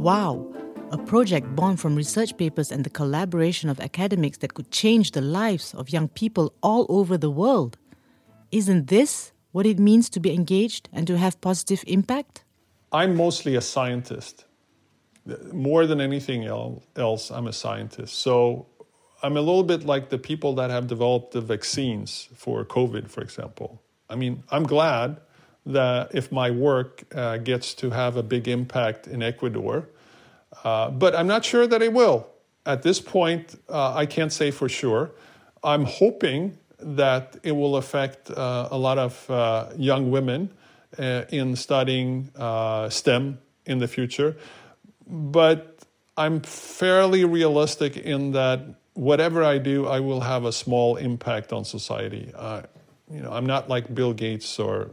Wow, 0.03 0.53
a 0.91 0.99
project 0.99 1.55
born 1.55 1.77
from 1.77 1.95
research 1.95 2.37
papers 2.37 2.73
and 2.73 2.83
the 2.83 2.91
collaboration 2.91 3.71
of 3.71 3.79
academics 3.79 4.39
that 4.39 4.55
could 4.55 4.73
change 4.73 5.13
the 5.13 5.21
lives 5.21 5.75
of 5.75 5.91
young 5.91 6.09
people 6.09 6.53
all 6.61 6.87
over 6.89 7.17
the 7.17 7.31
world. 7.31 7.79
Isn't 8.51 8.89
this 8.89 9.31
what 9.53 9.65
it 9.65 9.79
means 9.79 10.11
to 10.11 10.19
be 10.19 10.35
engaged 10.35 10.89
and 10.93 11.07
to 11.07 11.17
have 11.19 11.41
positive 11.41 11.85
impact? 11.87 12.43
I'm 12.91 13.15
mostly 13.15 13.55
a 13.55 13.61
scientist. 13.61 14.45
More 15.53 15.87
than 15.87 16.01
anything 16.01 16.47
else, 16.47 17.31
I'm 17.31 17.47
a 17.47 17.53
scientist. 17.53 18.19
So 18.19 18.67
I'm 19.23 19.37
a 19.37 19.41
little 19.41 19.63
bit 19.63 19.85
like 19.85 20.09
the 20.09 20.19
people 20.19 20.53
that 20.57 20.71
have 20.71 20.89
developed 20.89 21.31
the 21.31 21.41
vaccines 21.41 22.29
for 22.35 22.65
COVID, 22.65 23.09
for 23.09 23.21
example. 23.21 23.81
I 24.11 24.17
mean, 24.17 24.43
I'm 24.51 24.65
glad 24.65 25.21
that 25.67 26.15
if 26.15 26.33
my 26.33 26.51
work 26.51 27.05
uh, 27.15 27.37
gets 27.39 27.75
to 27.75 27.91
have 27.91 28.17
a 28.17 28.23
big 28.23 28.49
impact 28.49 29.07
in 29.07 29.23
Ecuador, 29.23 29.89
uh, 30.65 30.91
but 30.91 31.15
I'm 31.15 31.27
not 31.27 31.45
sure 31.45 31.67
that 31.67 31.83
it 31.83 31.93
will. 31.93 32.29
At 32.67 32.83
this 32.83 33.01
point, 33.01 33.59
uh, 33.69 33.95
I 33.95 34.07
can't 34.07 34.33
say 34.33 34.51
for 34.51 34.69
sure. 34.69 35.11
I'm 35.65 35.85
hoping 35.85 36.59
that 36.79 37.37
it 37.43 37.53
will 37.53 37.77
affect 37.77 38.31
uh, 38.31 38.69
a 38.71 38.79
lot 38.79 38.99
of 38.99 39.31
uh, 39.31 39.69
young 39.77 40.11
women 40.11 40.51
uh, 40.99 41.25
in 41.31 41.57
studying 41.57 42.31
STEM 42.91 43.39
in 43.67 43.79
the 43.79 43.89
future. 43.89 44.37
But 45.07 45.85
I'm 46.17 46.41
fairly 46.41 47.25
realistic 47.25 47.97
in 47.97 48.33
that 48.33 48.61
whatever 48.95 49.43
I 49.43 49.59
do, 49.59 49.87
I 49.87 50.01
will 50.01 50.21
have 50.21 50.45
a 50.45 50.53
small 50.53 50.97
impact 50.97 51.53
on 51.53 51.65
society. 51.65 52.33
you 53.11 53.21
know, 53.21 53.33
I'm 53.33 53.47
not 53.47 53.69
like 53.69 53.95
Bill 53.95 54.13
Gates 54.13 54.59
or 54.59 54.91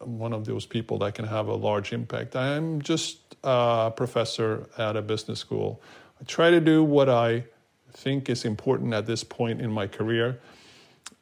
one 0.00 0.32
of 0.32 0.44
those 0.44 0.66
people 0.66 0.98
that 0.98 1.14
can 1.14 1.26
have 1.26 1.48
a 1.48 1.54
large 1.54 1.92
impact. 1.92 2.36
I'm 2.36 2.82
just 2.82 3.36
a 3.44 3.92
professor 3.94 4.68
at 4.78 4.96
a 4.96 5.02
business 5.02 5.40
school. 5.40 5.80
I 6.20 6.24
try 6.24 6.50
to 6.50 6.60
do 6.60 6.84
what 6.84 7.08
I 7.08 7.44
think 7.92 8.28
is 8.28 8.44
important 8.44 8.94
at 8.94 9.06
this 9.06 9.24
point 9.24 9.60
in 9.60 9.70
my 9.70 9.86
career, 9.86 10.40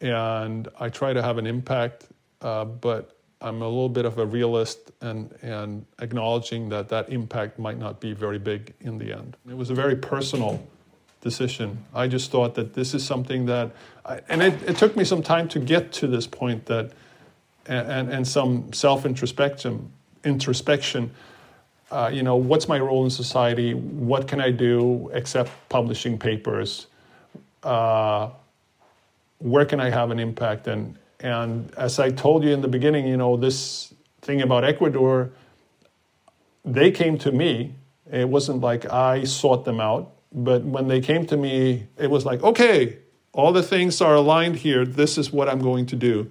and 0.00 0.68
I 0.78 0.88
try 0.88 1.12
to 1.12 1.22
have 1.22 1.38
an 1.38 1.46
impact, 1.46 2.06
uh, 2.40 2.64
but 2.64 3.16
I'm 3.40 3.62
a 3.62 3.68
little 3.68 3.88
bit 3.88 4.04
of 4.04 4.18
a 4.18 4.26
realist 4.26 4.92
and, 5.00 5.34
and 5.42 5.86
acknowledging 5.98 6.68
that 6.68 6.90
that 6.90 7.08
impact 7.08 7.58
might 7.58 7.78
not 7.78 8.00
be 8.00 8.12
very 8.12 8.38
big 8.38 8.74
in 8.80 8.98
the 8.98 9.12
end. 9.12 9.36
It 9.48 9.56
was 9.56 9.70
a 9.70 9.74
very 9.74 9.96
personal 9.96 10.62
decision. 11.22 11.84
I 11.94 12.06
just 12.06 12.30
thought 12.30 12.54
that 12.56 12.74
this 12.74 12.92
is 12.92 13.04
something 13.04 13.46
that, 13.46 13.72
I, 14.04 14.20
and 14.28 14.42
it, 14.42 14.62
it 14.68 14.76
took 14.76 14.96
me 14.96 15.04
some 15.04 15.22
time 15.22 15.48
to 15.48 15.58
get 15.58 15.92
to 15.92 16.06
this 16.06 16.26
point 16.26 16.66
that 16.66 16.92
and, 17.66 18.10
and 18.10 18.26
some 18.26 18.72
self 18.72 19.06
introspection. 19.06 19.90
Introspection. 20.24 21.10
Uh, 21.90 22.10
you 22.12 22.22
know, 22.22 22.36
what's 22.36 22.68
my 22.68 22.78
role 22.78 23.04
in 23.04 23.10
society? 23.10 23.74
What 23.74 24.28
can 24.28 24.40
I 24.40 24.50
do 24.50 25.10
except 25.12 25.50
publishing 25.68 26.18
papers? 26.18 26.86
Uh, 27.62 28.30
where 29.38 29.64
can 29.64 29.80
I 29.80 29.90
have 29.90 30.10
an 30.10 30.18
impact? 30.18 30.66
And 30.66 30.96
and 31.20 31.72
as 31.76 31.98
I 31.98 32.10
told 32.10 32.44
you 32.44 32.50
in 32.50 32.60
the 32.60 32.68
beginning, 32.68 33.06
you 33.06 33.16
know, 33.16 33.36
this 33.36 33.92
thing 34.22 34.40
about 34.42 34.64
Ecuador, 34.64 35.30
they 36.64 36.90
came 36.90 37.18
to 37.18 37.32
me 37.32 37.74
It 38.10 38.28
wasn't 38.28 38.60
like 38.60 38.90
I 38.90 39.24
sought 39.24 39.64
them 39.64 39.80
out, 39.80 40.12
but 40.32 40.62
when 40.62 40.88
they 40.88 41.00
came 41.00 41.26
to 41.26 41.36
me, 41.36 41.86
it 41.96 42.10
was 42.10 42.24
like, 42.24 42.42
okay, 42.42 42.98
all 43.32 43.52
the 43.52 43.62
things 43.62 44.00
are 44.00 44.14
aligned 44.16 44.56
here. 44.56 44.84
This 44.84 45.16
is 45.16 45.32
what 45.32 45.48
I'm 45.48 45.60
going 45.60 45.86
to 45.86 45.96
do. 45.96 46.30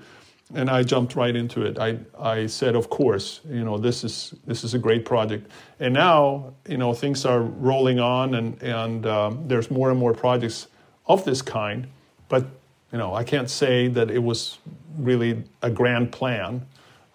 And 0.56 0.70
I 0.70 0.82
jumped 0.82 1.16
right 1.16 1.36
into 1.36 1.64
it. 1.64 1.78
I, 1.78 2.00
I 2.20 2.48
said, 2.48 2.76
of 2.76 2.90
course, 2.90 3.42
you 3.48 3.64
know, 3.64 3.78
this 3.78 4.04
is, 4.04 4.34
this 4.48 4.64
is 4.64 4.74
a 4.74 4.80
great 4.80 5.06
project. 5.06 5.52
And 5.80 5.94
now, 5.94 6.54
you 6.68 6.78
know, 6.78 6.94
things 6.94 7.24
are 7.24 7.42
rolling 7.42 8.00
on 8.00 8.34
and, 8.34 8.62
and 8.64 9.06
um, 9.06 9.48
there's 9.48 9.70
more 9.70 9.92
and 9.92 10.00
more 10.00 10.14
projects 10.14 10.68
of 11.06 11.24
this 11.24 11.44
kind. 11.44 11.88
But, 12.30 12.48
you 12.92 12.98
know, 12.98 13.14
I 13.14 13.24
can't 13.24 13.50
say 13.50 13.90
that 13.90 14.10
it 14.10 14.20
was 14.20 14.58
really 14.98 15.44
a 15.62 15.70
grand 15.70 16.12
plan. 16.12 16.66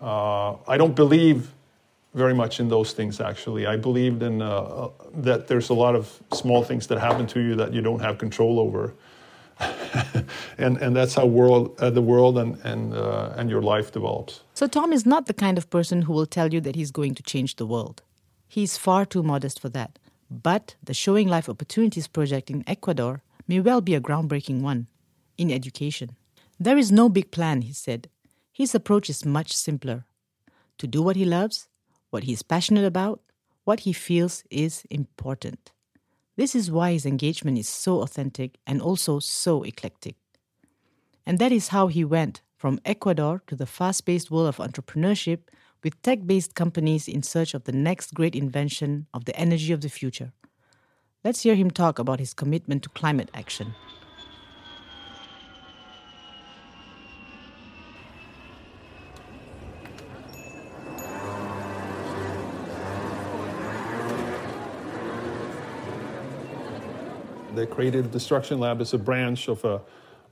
Uh, 0.00 0.54
I 0.68 0.76
don't 0.76 0.94
believe 0.94 1.52
very 2.14 2.34
much 2.34 2.60
in 2.60 2.68
those 2.68 2.92
things, 2.92 3.20
actually. 3.20 3.66
I 3.66 3.76
believed 3.76 4.22
in 4.22 4.40
uh, 4.40 4.48
uh, 4.48 4.90
that 5.14 5.48
there's 5.48 5.70
a 5.70 5.74
lot 5.74 5.96
of 5.96 6.20
small 6.32 6.62
things 6.62 6.86
that 6.86 6.98
happen 6.98 7.26
to 7.28 7.40
you 7.40 7.56
that 7.56 7.72
you 7.72 7.82
don't 7.82 8.00
have 8.00 8.18
control 8.18 8.60
over. 8.60 8.94
and, 10.58 10.76
and 10.78 10.96
that's 10.96 11.14
how 11.14 11.26
world, 11.26 11.74
uh, 11.78 11.90
the 11.90 12.02
world 12.02 12.38
and, 12.38 12.56
and, 12.64 12.94
uh, 12.94 13.32
and 13.36 13.50
your 13.50 13.62
life 13.62 13.92
develops. 13.92 14.40
So, 14.54 14.66
Tom 14.66 14.92
is 14.92 15.06
not 15.06 15.26
the 15.26 15.34
kind 15.34 15.58
of 15.58 15.70
person 15.70 16.02
who 16.02 16.12
will 16.12 16.26
tell 16.26 16.52
you 16.52 16.60
that 16.60 16.76
he's 16.76 16.90
going 16.90 17.14
to 17.14 17.22
change 17.22 17.56
the 17.56 17.66
world. 17.66 18.02
He's 18.48 18.76
far 18.76 19.04
too 19.04 19.22
modest 19.22 19.60
for 19.60 19.68
that. 19.70 19.98
But 20.30 20.74
the 20.82 20.94
Showing 20.94 21.28
Life 21.28 21.48
Opportunities 21.48 22.08
project 22.08 22.50
in 22.50 22.64
Ecuador 22.66 23.22
may 23.46 23.60
well 23.60 23.80
be 23.80 23.94
a 23.94 24.00
groundbreaking 24.00 24.62
one 24.62 24.86
in 25.36 25.50
education. 25.50 26.16
There 26.58 26.78
is 26.78 26.90
no 26.90 27.08
big 27.08 27.30
plan, 27.30 27.62
he 27.62 27.72
said. 27.72 28.08
His 28.52 28.74
approach 28.74 29.10
is 29.10 29.24
much 29.24 29.52
simpler 29.52 30.04
to 30.78 30.86
do 30.86 31.02
what 31.02 31.16
he 31.16 31.24
loves, 31.24 31.68
what 32.10 32.24
he 32.24 32.32
is 32.32 32.42
passionate 32.42 32.84
about, 32.84 33.20
what 33.64 33.80
he 33.80 33.92
feels 33.92 34.44
is 34.50 34.84
important. 34.90 35.72
This 36.36 36.54
is 36.54 36.70
why 36.70 36.92
his 36.92 37.06
engagement 37.06 37.58
is 37.58 37.68
so 37.68 38.02
authentic 38.02 38.58
and 38.66 38.82
also 38.82 39.20
so 39.20 39.62
eclectic. 39.62 40.16
And 41.24 41.38
that 41.38 41.52
is 41.52 41.68
how 41.68 41.86
he 41.86 42.04
went 42.04 42.42
from 42.56 42.80
Ecuador 42.84 43.42
to 43.46 43.54
the 43.54 43.66
fast 43.66 44.04
paced 44.04 44.30
world 44.30 44.48
of 44.48 44.56
entrepreneurship 44.56 45.40
with 45.82 46.00
tech 46.02 46.26
based 46.26 46.54
companies 46.54 47.06
in 47.06 47.22
search 47.22 47.54
of 47.54 47.64
the 47.64 47.72
next 47.72 48.14
great 48.14 48.34
invention 48.34 49.06
of 49.14 49.26
the 49.26 49.36
energy 49.36 49.72
of 49.72 49.80
the 49.80 49.88
future. 49.88 50.32
Let's 51.22 51.42
hear 51.42 51.54
him 51.54 51.70
talk 51.70 51.98
about 51.98 52.20
his 52.20 52.34
commitment 52.34 52.82
to 52.82 52.88
climate 52.88 53.30
action. 53.32 53.74
The 67.64 67.70
Creative 67.70 68.10
Destruction 68.10 68.60
Lab 68.60 68.82
is 68.82 68.92
a 68.92 68.98
branch 68.98 69.48
of 69.48 69.64
a, 69.64 69.80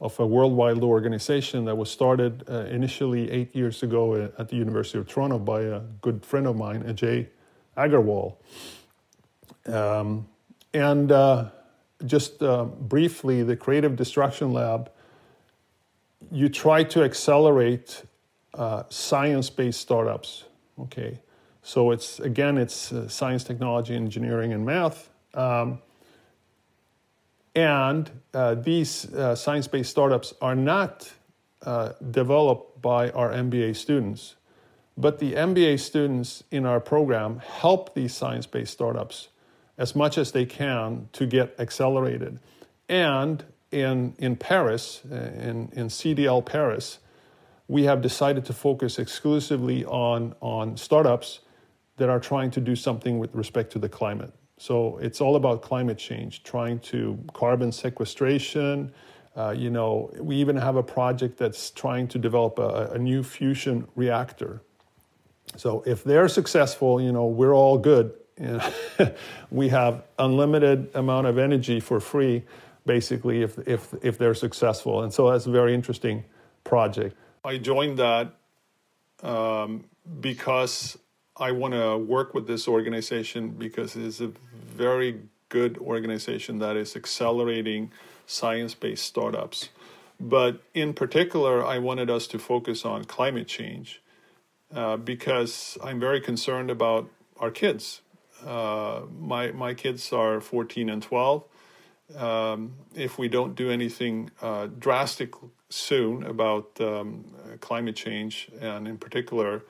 of 0.03 0.21
a 0.21 0.27
worldwide 0.27 0.83
organization 0.83 1.65
that 1.65 1.75
was 1.75 1.91
started 1.91 2.45
uh, 2.47 2.67
initially 2.67 3.31
eight 3.31 3.57
years 3.57 3.83
ago 3.83 4.31
at 4.39 4.51
the 4.51 4.57
University 4.57 4.99
of 4.99 5.09
Toronto 5.09 5.39
by 5.39 5.63
a 5.63 5.81
good 6.03 6.27
friend 6.27 6.47
of 6.47 6.57
mine, 6.57 6.83
Ajay 6.83 7.29
Agrawal. 7.75 8.37
Um, 9.65 10.29
and 10.75 11.11
uh, 11.11 11.49
just 12.05 12.43
uh, 12.43 12.65
briefly, 12.65 13.43
the 13.43 13.57
Creative 13.57 13.97
Destruction 13.97 14.53
Lab, 14.53 14.91
you 16.31 16.51
try 16.51 16.85
to 16.85 17.03
accelerate 17.03 18.03
uh, 18.53 18.83
science-based 18.91 19.81
startups. 19.81 20.45
Okay, 20.79 21.19
so 21.63 21.93
it's 21.93 22.21
again, 22.21 22.59
it's 22.59 22.93
uh, 22.93 23.09
science, 23.09 23.43
technology, 23.43 23.95
engineering, 23.95 24.53
and 24.53 24.67
math. 24.67 25.09
Um, 25.33 25.79
and 27.55 28.11
uh, 28.33 28.55
these 28.55 29.13
uh, 29.13 29.35
science 29.35 29.67
based 29.67 29.91
startups 29.91 30.33
are 30.41 30.55
not 30.55 31.13
uh, 31.63 31.93
developed 32.11 32.81
by 32.81 33.11
our 33.11 33.31
MBA 33.31 33.77
students, 33.77 34.37
but 34.97 35.19
the 35.19 35.35
MBA 35.35 35.81
students 35.81 36.45
in 36.51 36.67
our 36.67 36.81
program 36.81 37.39
help 37.39 37.95
these 37.95 38.15
science 38.15 38.47
based 38.47 38.73
startups 38.73 39.29
as 39.79 39.95
much 39.95 40.19
as 40.19 40.33
they 40.33 40.45
can 40.45 41.09
to 41.13 41.27
get 41.27 41.55
accelerated. 41.59 42.39
And 42.89 43.45
in, 43.71 44.15
in 44.19 44.37
Paris, 44.37 45.03
uh, 45.11 45.15
in, 45.15 45.71
in 45.73 45.89
CDL 45.89 46.45
Paris, 46.45 46.99
we 47.69 47.85
have 47.85 48.03
decided 48.03 48.45
to 48.47 48.53
focus 48.53 48.99
exclusively 48.99 49.85
on, 49.85 50.35
on 50.41 50.77
startups 50.77 51.41
that 51.97 52.09
are 52.09 52.21
trying 52.21 52.51
to 52.51 52.61
do 52.61 52.77
something 52.77 53.19
with 53.19 53.35
respect 53.35 53.73
to 53.73 53.79
the 53.79 53.89
climate. 53.89 54.33
So 54.63 54.99
it's 54.99 55.21
all 55.21 55.35
about 55.35 55.61
climate 55.61 55.99
change, 55.99 56.45
trying 56.45 56.79
to 56.91 57.19
carbon 57.33 57.73
sequestration. 57.73 58.93
Uh, 59.37 59.51
you 59.51 59.71
know, 59.71 60.09
we 60.21 60.37
even 60.37 60.57
have 60.57 60.77
a 60.77 60.85
project 60.85 61.37
that's 61.37 61.73
trying 61.73 62.07
to 62.07 62.17
develop 62.17 62.61
a, 62.61 62.93
a 62.93 62.99
new 62.99 63.25
fusion 63.25 63.89
reactor. 63.97 64.63
So 65.57 65.83
if 65.85 66.05
they're 66.05 66.29
successful, 66.29 67.01
you 67.01 67.11
know, 67.11 67.27
we're 67.27 67.53
all 67.53 67.77
good. 67.77 68.15
we 69.51 69.69
have 69.71 70.05
unlimited 70.21 70.93
amount 70.95 71.27
of 71.27 71.39
energy 71.39 71.81
for 71.81 71.99
free, 71.99 72.45
basically, 72.87 73.43
if, 73.43 73.59
if, 73.67 73.93
if 74.01 74.17
they're 74.17 74.33
successful. 74.33 75.03
And 75.03 75.13
so 75.13 75.29
that's 75.29 75.47
a 75.47 75.51
very 75.51 75.75
interesting 75.75 76.23
project. 76.63 77.17
I 77.45 77.59
joined 77.59 77.99
that 77.99 78.37
um, 79.25 79.87
because 80.21 80.97
I 81.37 81.53
want 81.53 81.75
to 81.75 81.97
work 81.97 82.35
with 82.35 82.47
this 82.47 82.69
organization 82.69 83.51
because 83.51 83.97
it's 83.97 84.21
a 84.21 84.33
very 84.77 85.21
good 85.49 85.79
organization 85.79 86.59
that 86.59 86.77
is 86.77 86.95
accelerating 86.97 87.91
science 88.27 88.75
based 88.75 89.05
startups. 89.05 89.71
But 90.21 90.63
in 90.75 90.95
particular, 90.95 91.65
I 91.65 91.79
wanted 91.79 92.11
us 92.11 92.27
to 92.29 92.39
focus 92.39 92.85
on 92.85 93.05
climate 93.05 93.49
change 93.49 94.03
uh, 94.75 94.97
because 94.97 95.77
I'm 95.83 95.99
very 95.99 96.21
concerned 96.21 96.71
about 96.71 97.11
our 97.39 97.51
kids. 97.51 98.03
Uh, 98.47 99.03
my, 99.19 99.53
my 99.53 99.75
kids 99.75 100.13
are 100.13 100.41
14 100.41 100.89
and 100.91 101.03
12. 101.03 101.45
Um, 102.17 102.75
if 102.95 103.19
we 103.19 103.29
don't 103.29 103.55
do 103.55 103.71
anything 103.71 104.31
uh, 104.43 104.69
drastic 104.79 105.35
soon 105.71 106.25
about 106.25 106.79
um, 106.81 107.25
climate 107.61 107.97
change, 107.97 108.51
and 108.61 108.87
in 108.87 108.99
particular, 108.99 109.63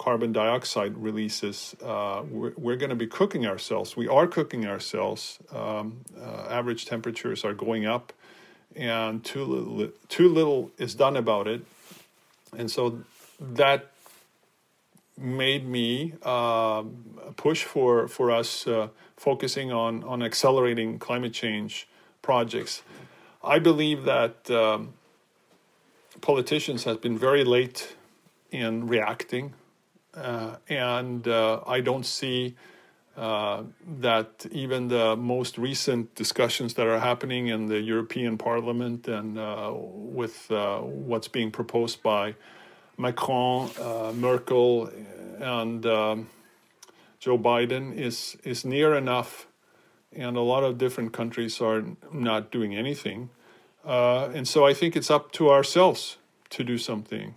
carbon 0.00 0.32
dioxide 0.32 0.96
releases, 0.96 1.76
uh, 1.84 2.22
we're, 2.30 2.54
we're 2.56 2.76
going 2.76 2.88
to 2.88 2.96
be 2.96 3.06
cooking 3.06 3.46
ourselves. 3.46 3.98
We 3.98 4.08
are 4.08 4.26
cooking 4.26 4.66
ourselves. 4.66 5.38
Um, 5.52 6.00
uh, 6.18 6.46
average 6.48 6.86
temperatures 6.86 7.44
are 7.44 7.52
going 7.52 7.84
up, 7.84 8.14
and 8.74 9.22
too 9.22 9.44
little, 9.44 9.92
too 10.08 10.30
little 10.30 10.70
is 10.78 10.94
done 10.94 11.18
about 11.18 11.46
it. 11.46 11.60
And 12.56 12.70
so 12.70 13.02
that 13.38 13.90
made 15.18 15.68
me 15.68 16.14
uh, 16.22 16.82
push 17.36 17.64
for, 17.64 18.08
for 18.08 18.30
us 18.30 18.66
uh, 18.66 18.88
focusing 19.18 19.70
on, 19.70 20.02
on 20.04 20.22
accelerating 20.22 20.98
climate 20.98 21.34
change 21.34 21.86
projects. 22.22 22.82
I 23.44 23.58
believe 23.58 24.04
that 24.04 24.50
um, 24.50 24.94
politicians 26.22 26.84
have 26.84 27.02
been 27.02 27.18
very 27.18 27.44
late 27.44 27.96
in 28.50 28.86
reacting 28.86 29.52
and 30.68 31.26
uh, 31.26 31.60
I 31.66 31.80
don't 31.80 32.06
see 32.06 32.54
uh, 33.16 33.64
that 34.00 34.46
even 34.50 34.88
the 34.88 35.16
most 35.16 35.58
recent 35.58 36.14
discussions 36.14 36.74
that 36.74 36.86
are 36.86 37.00
happening 37.00 37.48
in 37.48 37.66
the 37.66 37.80
European 37.80 38.38
Parliament 38.38 39.08
and 39.08 39.38
uh, 39.38 39.72
with 39.74 40.50
uh, 40.50 40.78
what's 40.78 41.28
being 41.28 41.50
proposed 41.50 42.02
by 42.02 42.34
Macron, 42.96 43.70
uh, 43.80 44.12
Merkel, 44.14 44.90
and 45.40 45.84
um, 45.86 46.28
Joe 47.18 47.38
Biden 47.38 47.96
is 47.96 48.36
is 48.44 48.64
near 48.64 48.94
enough, 48.94 49.46
and 50.14 50.36
a 50.36 50.40
lot 50.40 50.64
of 50.64 50.78
different 50.78 51.12
countries 51.12 51.60
are 51.60 51.84
not 52.12 52.50
doing 52.50 52.74
anything, 52.74 53.30
and 53.84 54.46
so 54.46 54.66
I 54.66 54.74
think 54.74 54.96
it's 54.96 55.10
up 55.10 55.32
to 55.32 55.50
ourselves 55.50 56.16
to 56.50 56.64
do 56.64 56.78
something. 56.78 57.34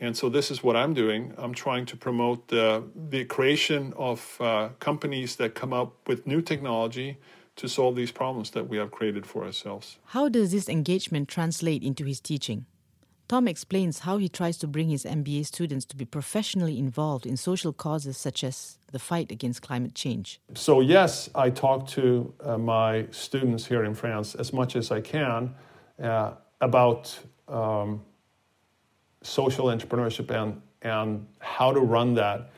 And 0.00 0.16
so 0.16 0.28
this 0.28 0.50
is 0.50 0.62
what 0.62 0.76
I'm 0.76 0.94
doing. 0.94 1.34
I'm 1.36 1.54
trying 1.54 1.86
to 1.86 1.96
promote 1.96 2.48
the, 2.48 2.84
the 3.10 3.24
creation 3.24 3.92
of 3.96 4.36
uh, 4.40 4.68
companies 4.78 5.36
that 5.36 5.54
come 5.54 5.72
up 5.72 5.92
with 6.06 6.26
new 6.26 6.40
technology 6.40 7.18
to 7.56 7.68
solve 7.68 7.96
these 7.96 8.12
problems 8.12 8.52
that 8.52 8.68
we 8.68 8.76
have 8.76 8.92
created 8.92 9.26
for 9.26 9.44
ourselves. 9.44 9.98
How 10.06 10.28
does 10.28 10.52
this 10.52 10.68
engagement 10.68 11.28
translate 11.28 11.82
into 11.82 12.04
his 12.04 12.20
teaching? 12.20 12.66
Tom 13.26 13.46
explains 13.46 14.00
how 14.00 14.16
he 14.16 14.28
tries 14.28 14.56
to 14.58 14.66
bring 14.66 14.88
his 14.88 15.04
MBA 15.04 15.44
students 15.44 15.84
to 15.86 15.96
be 15.96 16.06
professionally 16.06 16.78
involved 16.78 17.26
in 17.26 17.36
social 17.36 17.74
causes 17.74 18.16
such 18.16 18.42
as 18.42 18.78
the 18.90 18.98
fight 18.98 19.30
against 19.30 19.60
climate 19.60 19.94
change. 19.94 20.40
So, 20.54 20.80
yes, 20.80 21.28
I 21.34 21.50
talk 21.50 21.86
to 21.88 22.32
uh, 22.42 22.56
my 22.56 23.06
students 23.10 23.66
here 23.66 23.84
in 23.84 23.94
France 23.94 24.34
as 24.34 24.54
much 24.54 24.76
as 24.76 24.90
I 24.90 25.02
can 25.02 25.54
uh, 26.02 26.32
about 26.62 27.18
um, 27.48 28.02
social 29.22 29.66
entrepreneurship 29.66 30.30
and, 30.30 30.60
and 30.82 31.26
how 31.40 31.72
to 31.72 31.80
run 31.80 32.14
that. 32.14 32.50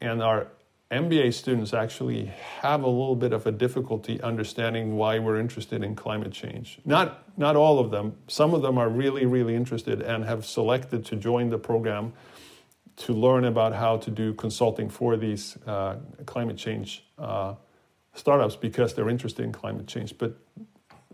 And 0.00 0.22
our 0.22 0.48
MBA 0.90 1.34
students 1.34 1.74
actually 1.74 2.26
have 2.60 2.82
a 2.82 2.88
little 2.88 3.16
bit 3.16 3.32
of 3.32 3.46
a 3.46 3.52
difficulty 3.52 4.20
understanding 4.20 4.96
why 4.96 5.18
we're 5.18 5.40
interested 5.40 5.82
in 5.82 5.96
climate 5.96 6.32
change. 6.32 6.78
Not, 6.84 7.24
not 7.36 7.56
all 7.56 7.78
of 7.78 7.90
them. 7.90 8.16
Some 8.28 8.54
of 8.54 8.62
them 8.62 8.78
are 8.78 8.88
really, 8.88 9.26
really 9.26 9.54
interested 9.54 10.02
and 10.02 10.24
have 10.24 10.46
selected 10.46 11.04
to 11.06 11.16
join 11.16 11.50
the 11.50 11.58
program 11.58 12.12
to 12.96 13.12
learn 13.12 13.44
about 13.44 13.74
how 13.74 13.96
to 13.96 14.10
do 14.10 14.34
consulting 14.34 14.88
for 14.88 15.16
these 15.16 15.56
uh, 15.66 15.96
climate 16.26 16.56
change 16.56 17.04
uh, 17.18 17.54
startups 18.14 18.54
because 18.54 18.94
they're 18.94 19.08
interested 19.08 19.44
in 19.44 19.52
climate 19.52 19.88
change. 19.88 20.16
But 20.16 20.36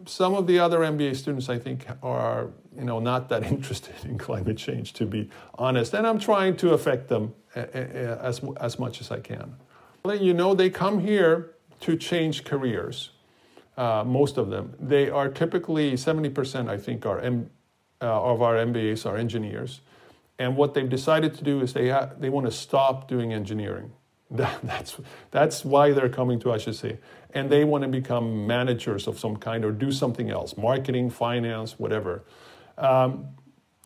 some 0.06 0.34
of 0.34 0.46
the 0.46 0.58
other 0.58 0.80
MBA 0.80 1.16
students, 1.16 1.48
I 1.48 1.58
think, 1.58 1.86
are 2.02 2.48
you 2.76 2.84
know 2.84 3.00
not 3.00 3.28
that 3.28 3.42
interested 3.52 3.94
in 4.04 4.18
climate 4.18 4.56
change, 4.56 4.92
to 4.94 5.06
be 5.06 5.30
honest. 5.54 5.94
And 5.94 6.06
I'm 6.06 6.18
trying 6.18 6.56
to 6.58 6.72
affect 6.74 7.08
them 7.08 7.34
as 7.54 8.40
as 8.60 8.78
much 8.78 9.00
as 9.00 9.10
I 9.10 9.20
can. 9.20 9.56
You 10.04 10.34
know, 10.34 10.54
they 10.54 10.70
come 10.70 11.00
here 11.00 11.54
to 11.80 11.96
change 11.96 12.44
careers. 12.44 13.10
Uh, 13.76 14.04
most 14.04 14.36
of 14.36 14.50
them, 14.50 14.74
they 14.78 15.08
are 15.08 15.28
typically 15.28 15.92
70%, 15.92 16.68
I 16.68 16.76
think, 16.76 17.06
are 17.06 17.20
M, 17.20 17.50
uh, 18.02 18.32
of 18.32 18.42
our 18.42 18.56
MBAs 18.56 19.06
are 19.06 19.16
engineers. 19.16 19.80
And 20.38 20.56
what 20.56 20.74
they've 20.74 20.88
decided 20.88 21.34
to 21.34 21.44
do 21.44 21.60
is 21.60 21.72
they, 21.72 21.88
ha- 21.88 22.10
they 22.18 22.28
want 22.28 22.46
to 22.46 22.52
stop 22.52 23.08
doing 23.08 23.32
engineering. 23.32 23.92
That, 24.30 24.60
that's, 24.64 24.96
that's 25.30 25.64
why 25.64 25.92
they're 25.92 26.08
coming 26.08 26.38
to 26.40 26.52
HEC. 26.52 26.98
And 27.32 27.50
they 27.50 27.64
want 27.64 27.82
to 27.82 27.88
become 27.88 28.46
managers 28.46 29.06
of 29.06 29.18
some 29.18 29.36
kind 29.36 29.64
or 29.64 29.72
do 29.72 29.92
something 29.92 30.30
else 30.30 30.56
marketing, 30.56 31.10
finance, 31.10 31.78
whatever. 31.78 32.24
Um, 32.78 33.28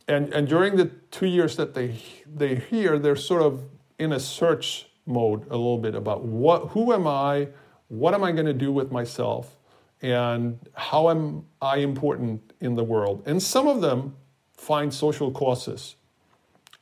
and, 0.07 0.33
and 0.33 0.47
during 0.47 0.77
the 0.77 0.87
two 1.11 1.27
years 1.27 1.57
that 1.57 1.75
they, 1.75 1.97
they 2.27 2.57
here, 2.57 2.99
they're 2.99 3.17
sort 3.17 3.43
of 3.43 3.65
in 3.99 4.13
a 4.13 4.21
search 4.21 4.87
mode 5.07 5.47
a 5.51 5.57
little 5.57 5.79
bit 5.79 5.95
about 5.95 6.25
what, 6.25 6.69
who 6.69 6.93
am 6.93 7.07
I, 7.07 7.49
what 7.89 8.15
am 8.15 8.23
I 8.25 8.33
going 8.33 8.47
to 8.47 8.55
do 8.55 8.73
with 8.73 8.91
myself, 8.91 9.57
and 10.03 10.59
how 10.75 11.11
am 11.11 11.47
I 11.63 11.79
important 11.79 12.53
in 12.61 12.75
the 12.75 12.85
world. 12.85 13.23
And 13.27 13.43
some 13.43 13.69
of 13.69 13.81
them 13.81 14.17
find 14.57 14.93
social 14.93 15.31
causes 15.31 15.97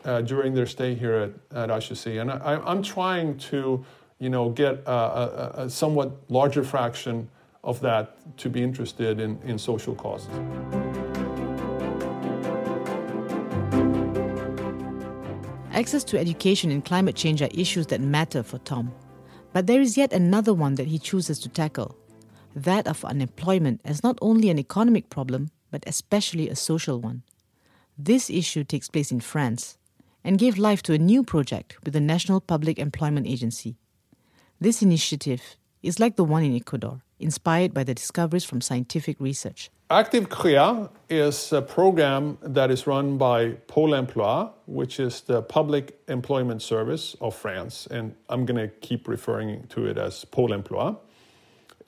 uh, 0.04 0.20
during 0.22 0.54
their 0.54 0.66
stay 0.66 0.94
here 0.94 1.32
at, 1.52 1.70
at 1.70 1.82
HEC. 1.82 2.06
And 2.16 2.30
I, 2.30 2.60
am 2.70 2.82
trying 2.82 3.38
to, 3.38 3.84
you 4.18 4.28
know, 4.28 4.50
get 4.50 4.82
a, 4.86 4.90
a, 4.90 5.52
a, 5.64 5.70
somewhat 5.70 6.12
larger 6.28 6.64
fraction 6.64 7.28
of 7.64 7.80
that 7.80 8.16
to 8.38 8.48
be 8.48 8.62
interested 8.62 9.20
in, 9.20 9.38
in 9.44 9.58
social 9.58 9.94
causes. 9.94 10.28
Access 15.72 16.04
to 16.04 16.18
education 16.18 16.70
and 16.70 16.84
climate 16.84 17.16
change 17.16 17.42
are 17.42 17.48
issues 17.52 17.86
that 17.88 18.00
matter 18.00 18.42
for 18.42 18.58
Tom. 18.58 18.92
But 19.52 19.66
there 19.66 19.80
is 19.80 19.96
yet 19.96 20.12
another 20.12 20.54
one 20.54 20.76
that 20.76 20.86
he 20.86 20.98
chooses 20.98 21.38
to 21.40 21.48
tackle 21.48 21.96
that 22.54 22.86
of 22.86 23.04
unemployment 23.04 23.80
as 23.84 24.02
not 24.02 24.18
only 24.20 24.50
an 24.50 24.58
economic 24.58 25.08
problem, 25.08 25.50
but 25.70 25.84
especially 25.86 26.48
a 26.48 26.56
social 26.56 27.00
one. 27.00 27.22
This 27.96 28.30
issue 28.30 28.64
takes 28.64 28.88
place 28.88 29.10
in 29.10 29.20
France, 29.20 29.78
and 30.24 30.38
gave 30.38 30.58
life 30.58 30.82
to 30.82 30.92
a 30.92 30.98
new 30.98 31.22
project 31.22 31.76
with 31.84 31.94
the 31.94 32.00
National 32.00 32.40
Public 32.40 32.78
Employment 32.78 33.26
Agency. 33.26 33.76
This 34.60 34.82
initiative 34.82 35.56
is 35.82 35.98
like 35.98 36.16
the 36.16 36.24
one 36.24 36.44
in 36.44 36.54
Ecuador, 36.54 37.02
inspired 37.18 37.74
by 37.74 37.84
the 37.84 37.94
discoveries 37.94 38.44
from 38.44 38.60
scientific 38.60 39.20
research. 39.20 39.70
Active 39.90 40.28
CREA 40.30 40.88
is 41.10 41.52
a 41.52 41.60
program 41.60 42.38
that 42.40 42.70
is 42.70 42.86
run 42.86 43.18
by 43.18 43.50
Pôle 43.66 43.94
emploi, 43.94 44.50
which 44.66 44.98
is 44.98 45.20
the 45.22 45.42
public 45.42 45.98
employment 46.08 46.62
service 46.62 47.14
of 47.20 47.34
France. 47.34 47.86
And 47.90 48.14
I'm 48.28 48.46
going 48.46 48.56
to 48.56 48.68
keep 48.80 49.06
referring 49.06 49.66
to 49.68 49.86
it 49.86 49.98
as 49.98 50.24
Pôle 50.24 50.50
emploi. 50.50 50.96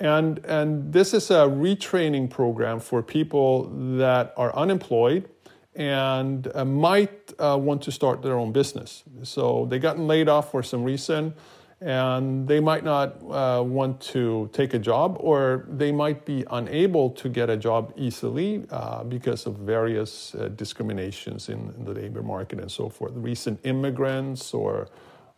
And, 0.01 0.45
and 0.45 0.93
this 0.93 1.15
is 1.15 1.31
a 1.31 1.47
retraining 1.47 2.29
program 2.29 2.81
for 2.81 3.03
people 3.03 3.71
that 3.99 4.35
are 4.37 4.55
unemployed 4.55 5.29
and 5.77 6.51
uh, 6.55 6.65
might 6.65 7.33
uh, 7.39 7.59
want 7.61 7.83
to 7.83 7.93
start 7.93 8.23
their 8.23 8.39
own 8.39 8.53
business. 8.53 9.03
So 9.23 9.67
they 9.69 9.79
gotten 9.79 10.07
laid 10.07 10.29
off 10.29 10.51
for 10.51 10.63
some 10.63 10.85
reason, 10.85 11.35
and 11.81 12.47
they 12.47 12.61
might 12.61 12.85
not 12.85 13.17
uh, 13.31 13.63
want 13.63 14.01
to 14.01 14.49
take 14.53 14.75
a 14.75 14.79
job, 14.79 15.17
or 15.21 15.67
they 15.69 15.91
might 15.91 16.25
be 16.25 16.45
unable 16.51 17.11
to 17.11 17.29
get 17.29 17.51
a 17.51 17.57
job 17.57 17.93
easily 17.97 18.65
uh, 18.71 19.03
because 19.05 19.47
of 19.47 19.57
various 19.57 20.35
uh, 20.35 20.49
discriminations 20.49 21.49
in, 21.49 21.75
in, 21.77 21.85
the 21.85 21.93
labor 21.93 22.23
market 22.23 22.61
and 22.61 22.71
so 22.71 22.89
forth. 22.89 23.13
Recent 23.15 23.59
immigrants 23.65 24.55
or 24.55 24.89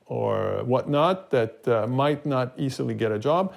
or 0.09 0.63
whatnot 0.65 1.31
that 1.31 1.67
uh, 1.67 1.85
might 1.89 2.25
not 2.25 2.53
easily 2.57 2.95
get 2.95 3.11
a 3.11 3.19
job. 3.19 3.53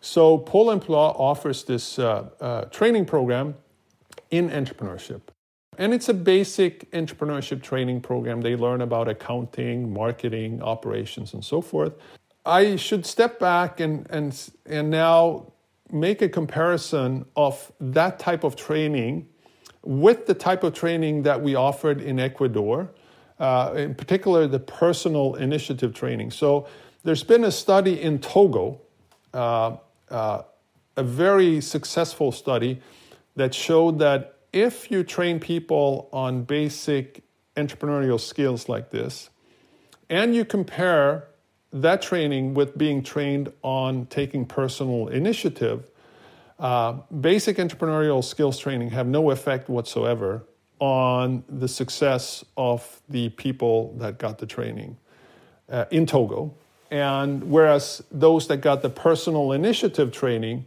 So 0.00 0.38
Pôle 0.38 0.80
emploi 0.80 1.14
offers 1.18 1.64
this 1.64 1.96
training 2.70 3.04
program 3.04 3.54
in 4.30 4.48
entrepreneurship. 4.48 5.33
And 5.78 5.92
it's 5.92 6.08
a 6.08 6.14
basic 6.14 6.90
entrepreneurship 6.92 7.62
training 7.62 8.00
program. 8.00 8.40
They 8.40 8.56
learn 8.56 8.80
about 8.80 9.08
accounting, 9.08 9.92
marketing, 9.92 10.62
operations, 10.62 11.34
and 11.34 11.44
so 11.44 11.60
forth. 11.60 11.94
I 12.46 12.76
should 12.76 13.06
step 13.06 13.38
back 13.38 13.80
and, 13.80 14.06
and, 14.10 14.50
and 14.66 14.90
now 14.90 15.52
make 15.90 16.22
a 16.22 16.28
comparison 16.28 17.24
of 17.36 17.72
that 17.80 18.18
type 18.18 18.44
of 18.44 18.56
training 18.56 19.28
with 19.82 20.26
the 20.26 20.34
type 20.34 20.62
of 20.64 20.74
training 20.74 21.22
that 21.22 21.40
we 21.40 21.54
offered 21.54 22.00
in 22.00 22.18
Ecuador, 22.18 22.90
uh, 23.38 23.74
in 23.76 23.94
particular 23.94 24.46
the 24.46 24.58
personal 24.58 25.34
initiative 25.36 25.94
training. 25.94 26.30
So 26.30 26.66
there's 27.02 27.22
been 27.22 27.44
a 27.44 27.50
study 27.50 28.00
in 28.00 28.18
Togo, 28.18 28.80
uh, 29.32 29.76
uh, 30.10 30.42
a 30.96 31.02
very 31.02 31.60
successful 31.60 32.32
study 32.32 32.80
that 33.36 33.54
showed 33.54 33.98
that 33.98 34.33
if 34.54 34.88
you 34.88 35.02
train 35.02 35.40
people 35.40 36.08
on 36.12 36.44
basic 36.44 37.24
entrepreneurial 37.56 38.20
skills 38.20 38.68
like 38.68 38.90
this, 38.90 39.28
and 40.08 40.34
you 40.34 40.44
compare 40.44 41.26
that 41.72 42.00
training 42.00 42.54
with 42.54 42.78
being 42.78 43.02
trained 43.02 43.52
on 43.62 44.06
taking 44.06 44.46
personal 44.46 45.08
initiative, 45.08 45.90
uh, 46.60 46.92
basic 47.20 47.56
entrepreneurial 47.56 48.22
skills 48.22 48.56
training 48.56 48.90
have 48.90 49.08
no 49.08 49.32
effect 49.32 49.68
whatsoever 49.68 50.44
on 50.78 51.42
the 51.48 51.66
success 51.66 52.44
of 52.56 53.02
the 53.08 53.30
people 53.30 53.92
that 53.98 54.18
got 54.18 54.38
the 54.38 54.46
training 54.46 54.96
uh, 55.68 55.84
in 55.90 56.06
Togo. 56.06 56.54
And 56.92 57.50
whereas 57.50 58.04
those 58.12 58.46
that 58.48 58.58
got 58.58 58.82
the 58.82 58.90
personal 58.90 59.50
initiative 59.50 60.12
training, 60.12 60.66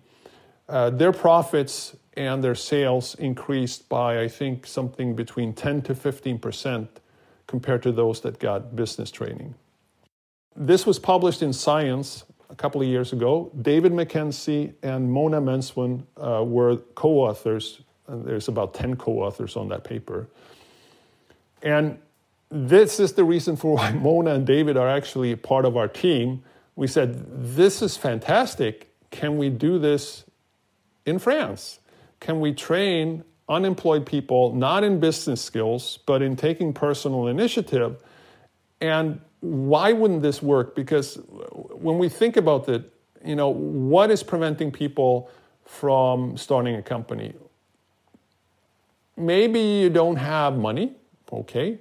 uh, 0.70 0.90
their 0.90 1.12
profits 1.12 1.96
and 2.16 2.44
their 2.44 2.56
sales 2.56 3.16
increased 3.16 3.88
by, 3.88 4.22
I 4.22 4.28
think, 4.28 4.66
something 4.66 5.16
between 5.16 5.54
10 5.54 5.84
to 5.84 5.94
15% 5.94 6.88
compared 7.46 7.84
to 7.84 7.92
those 7.92 8.22
that 8.22 8.40
got 8.40 8.76
business 8.76 9.12
training. 9.12 9.56
This 10.56 10.86
was 10.86 11.00
published 11.00 11.42
in 11.42 11.54
Science 11.54 12.26
a 12.50 12.56
couple 12.56 12.82
of 12.82 12.88
years 12.88 13.14
ago. 13.14 13.52
David 13.62 13.94
McKenzie 13.94 14.74
and 14.82 15.12
Mona 15.12 15.40
Mensmann 15.40 16.04
uh, 16.18 16.44
were 16.44 16.78
co 16.96 17.10
authors. 17.20 17.82
There's 18.10 18.48
about 18.48 18.74
10 18.74 18.96
co 18.96 19.20
authors 19.20 19.56
on 19.56 19.70
that 19.70 19.84
paper. 19.84 20.28
And 21.62 22.00
this 22.50 23.00
is 23.00 23.14
the 23.14 23.24
reason 23.24 23.56
for 23.56 23.76
why 23.78 23.92
Mona 23.92 24.34
and 24.34 24.48
David 24.48 24.78
are 24.78 24.90
actually 24.90 25.36
part 25.36 25.66
of 25.66 25.78
our 25.78 25.88
team. 25.88 26.44
We 26.76 26.88
said, 26.88 27.56
This 27.56 27.82
is 27.82 27.96
fantastic. 27.96 28.92
Can 29.12 29.38
we 29.38 29.50
do 29.50 29.80
this 29.80 30.26
in 31.08 31.18
France? 31.18 31.80
can 32.20 32.40
we 32.40 32.54
train 32.54 33.24
unemployed 33.50 34.06
people 34.06 34.54
not 34.54 34.84
in 34.84 35.00
business 35.00 35.42
skills, 35.42 36.00
but 36.06 36.22
in 36.22 36.36
taking 36.36 36.74
personal 36.74 37.28
initiative? 37.28 38.04
And 38.82 39.22
why 39.40 39.94
wouldn't 39.94 40.22
this 40.22 40.42
work? 40.42 40.76
Because 40.76 41.16
when 41.72 41.98
we 41.98 42.10
think 42.10 42.38
about 42.38 42.68
it, 42.70 42.92
you 43.24 43.36
know, 43.36 43.50
what 43.50 44.12
is 44.12 44.24
preventing 44.24 44.72
people 44.72 45.30
from 45.66 46.38
starting 46.38 46.76
a 46.76 46.82
company? 46.82 47.34
Maybe 49.16 49.60
you 49.60 49.90
don't 49.90 50.18
have 50.18 50.58
money, 50.58 50.94
okay, 51.32 51.80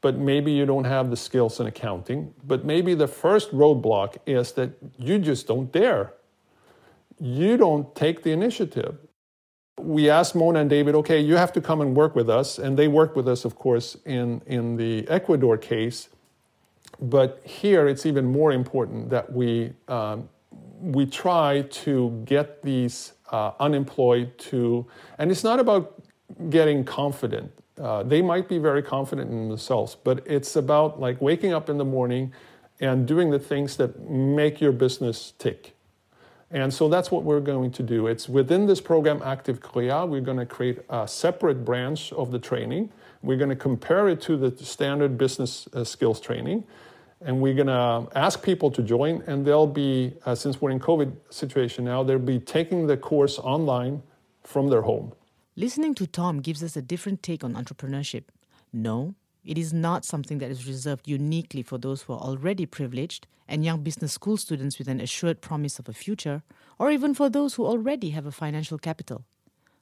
but 0.00 0.16
maybe 0.16 0.52
you 0.52 0.66
don't 0.66 0.84
have 0.84 1.10
the 1.10 1.16
skills 1.16 1.58
in 1.58 1.66
accounting. 1.66 2.32
But 2.44 2.64
maybe 2.64 2.94
the 2.94 3.08
first 3.08 3.50
roadblock 3.52 4.16
is 4.26 4.52
that 4.52 4.70
you 4.98 5.18
just 5.18 5.46
don't 5.46 5.72
dare. 5.72 6.12
You 7.18 7.56
don't 7.56 7.94
take 7.94 8.22
the 8.22 8.32
initiative 8.32 8.98
we 9.78 10.08
asked 10.08 10.34
Mona 10.34 10.60
and 10.60 10.70
David, 10.70 10.94
okay, 10.96 11.20
you 11.20 11.36
have 11.36 11.52
to 11.52 11.60
come 11.60 11.80
and 11.80 11.94
work 11.94 12.14
with 12.14 12.30
us. 12.30 12.58
And 12.58 12.78
they 12.78 12.88
worked 12.88 13.16
with 13.16 13.28
us, 13.28 13.44
of 13.44 13.56
course, 13.56 13.96
in, 14.04 14.40
in 14.46 14.76
the 14.76 15.06
Ecuador 15.08 15.58
case. 15.58 16.08
But 17.00 17.40
here 17.44 17.86
it's 17.86 18.06
even 18.06 18.24
more 18.24 18.52
important 18.52 19.10
that 19.10 19.30
we, 19.32 19.72
um, 19.88 20.28
we 20.80 21.04
try 21.04 21.62
to 21.62 22.22
get 22.24 22.62
these 22.62 23.12
uh, 23.30 23.52
unemployed 23.60 24.36
to, 24.38 24.86
and 25.18 25.30
it's 25.30 25.44
not 25.44 25.60
about 25.60 26.02
getting 26.48 26.84
confident. 26.84 27.52
Uh, 27.78 28.02
they 28.02 28.22
might 28.22 28.48
be 28.48 28.56
very 28.56 28.82
confident 28.82 29.30
in 29.30 29.48
themselves, 29.48 29.94
but 30.02 30.22
it's 30.26 30.56
about 30.56 30.98
like 30.98 31.20
waking 31.20 31.52
up 31.52 31.68
in 31.68 31.76
the 31.76 31.84
morning 31.84 32.32
and 32.80 33.06
doing 33.06 33.30
the 33.30 33.38
things 33.38 33.76
that 33.76 34.08
make 34.08 34.60
your 34.60 34.72
business 34.72 35.34
tick. 35.38 35.75
And 36.50 36.72
so 36.72 36.88
that's 36.88 37.10
what 37.10 37.24
we're 37.24 37.40
going 37.40 37.72
to 37.72 37.82
do. 37.82 38.06
It's 38.06 38.28
within 38.28 38.66
this 38.66 38.80
program, 38.80 39.20
Active 39.24 39.60
CREA, 39.60 40.06
we're 40.06 40.20
going 40.20 40.38
to 40.38 40.46
create 40.46 40.78
a 40.88 41.08
separate 41.08 41.64
branch 41.64 42.12
of 42.12 42.30
the 42.30 42.38
training. 42.38 42.90
We're 43.22 43.36
going 43.36 43.50
to 43.50 43.56
compare 43.56 44.08
it 44.08 44.20
to 44.22 44.36
the 44.36 44.64
standard 44.64 45.18
business 45.18 45.68
uh, 45.72 45.82
skills 45.82 46.20
training. 46.20 46.64
And 47.20 47.40
we're 47.40 47.54
going 47.54 47.66
to 47.66 48.08
ask 48.16 48.42
people 48.42 48.70
to 48.70 48.82
join, 48.82 49.22
and 49.26 49.44
they'll 49.44 49.66
be, 49.66 50.12
uh, 50.24 50.34
since 50.34 50.60
we're 50.60 50.70
in 50.70 50.78
COVID 50.78 51.16
situation 51.30 51.84
now, 51.84 52.02
they'll 52.04 52.18
be 52.18 52.38
taking 52.38 52.86
the 52.86 52.96
course 52.96 53.38
online 53.38 54.02
from 54.44 54.68
their 54.68 54.82
home. 54.82 55.12
Listening 55.56 55.94
to 55.94 56.06
Tom 56.06 56.40
gives 56.40 56.62
us 56.62 56.76
a 56.76 56.82
different 56.82 57.22
take 57.22 57.42
on 57.42 57.54
entrepreneurship. 57.54 58.24
No, 58.72 59.14
it 59.46 59.56
is 59.56 59.72
not 59.72 60.04
something 60.04 60.38
that 60.38 60.50
is 60.50 60.66
reserved 60.66 61.08
uniquely 61.08 61.62
for 61.62 61.78
those 61.78 62.02
who 62.02 62.12
are 62.12 62.20
already 62.20 62.66
privileged 62.66 63.26
and 63.48 63.64
young 63.64 63.82
business 63.82 64.12
school 64.12 64.36
students 64.36 64.78
with 64.78 64.88
an 64.88 65.00
assured 65.00 65.40
promise 65.40 65.78
of 65.78 65.88
a 65.88 65.92
future, 65.92 66.42
or 66.78 66.90
even 66.90 67.14
for 67.14 67.28
those 67.28 67.54
who 67.54 67.64
already 67.64 68.10
have 68.10 68.26
a 68.26 68.32
financial 68.32 68.78
capital. 68.78 69.24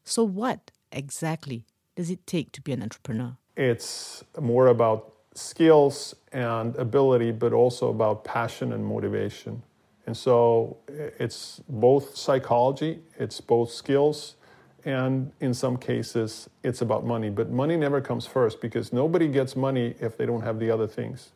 So, 0.04 0.22
what 0.22 0.70
exactly 0.92 1.64
does 1.96 2.10
it 2.10 2.26
take 2.26 2.52
to 2.52 2.60
be 2.60 2.72
an 2.72 2.82
entrepreneur? 2.82 3.36
It's 3.56 4.22
more 4.40 4.66
about 4.66 5.14
skills 5.34 6.14
and 6.32 6.76
ability, 6.76 7.32
but 7.32 7.52
also 7.52 7.88
about 7.88 8.24
passion 8.24 8.72
and 8.72 8.84
motivation. 8.84 9.62
And 10.06 10.16
so 10.16 10.76
it's 10.88 11.60
both 11.68 12.16
psychology, 12.16 13.00
it's 13.18 13.40
both 13.40 13.70
skills, 13.70 14.36
and 14.84 15.32
in 15.40 15.54
some 15.54 15.76
cases 15.76 16.48
it's 16.62 16.80
about 16.82 17.04
money. 17.04 17.30
But 17.30 17.50
money 17.50 17.76
never 17.76 18.00
comes 18.00 18.26
first 18.26 18.60
because 18.60 18.92
nobody 18.92 19.28
gets 19.28 19.56
money 19.56 19.94
if 20.00 20.16
they 20.16 20.26
don't 20.26 20.42
have 20.42 20.58
the 20.58 20.70
other 20.70 20.86
things. 20.86 21.32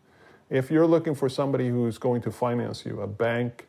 If 0.50 0.70
you're 0.70 0.86
looking 0.86 1.14
for 1.14 1.28
somebody 1.28 1.68
who's 1.68 1.98
going 1.98 2.22
to 2.22 2.30
finance 2.32 2.84
you 2.84 3.00
a 3.00 3.06
bank 3.06 3.68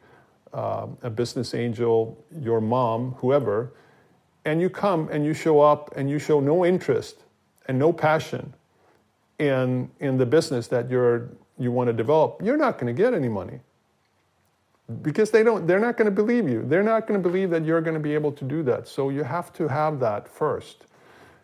uh, 0.53 0.87
a 1.03 1.09
business 1.09 1.53
angel 1.53 2.17
your 2.41 2.59
mom 2.61 3.11
whoever 3.17 3.71
and 4.45 4.59
you 4.59 4.69
come 4.69 5.07
and 5.11 5.23
you 5.23 5.33
show 5.33 5.59
up 5.59 5.93
and 5.95 6.09
you 6.09 6.17
show 6.17 6.39
no 6.39 6.65
interest 6.65 7.17
and 7.67 7.77
no 7.77 7.93
passion 7.93 8.53
in 9.37 9.89
in 9.99 10.17
the 10.17 10.25
business 10.25 10.67
that 10.67 10.89
you're 10.89 11.29
you 11.59 11.71
want 11.71 11.87
to 11.87 11.93
develop 11.93 12.41
you're 12.43 12.57
not 12.57 12.79
going 12.79 12.93
to 12.93 12.99
get 12.99 13.13
any 13.13 13.29
money 13.29 13.59
because 15.01 15.31
they 15.31 15.43
don't 15.43 15.67
they're 15.67 15.79
not 15.79 15.97
going 15.97 16.05
to 16.05 16.15
believe 16.23 16.49
you. 16.49 16.63
They're 16.65 16.83
not 16.83 17.07
going 17.07 17.21
to 17.21 17.29
believe 17.29 17.49
that 17.51 17.63
you're 17.65 17.81
going 17.81 17.93
to 17.93 17.99
be 17.99 18.13
able 18.13 18.31
to 18.33 18.45
do 18.45 18.63
that. 18.63 18.87
So 18.87 19.09
you 19.09 19.23
have 19.23 19.53
to 19.53 19.67
have 19.67 19.99
that 19.99 20.27
first. 20.27 20.85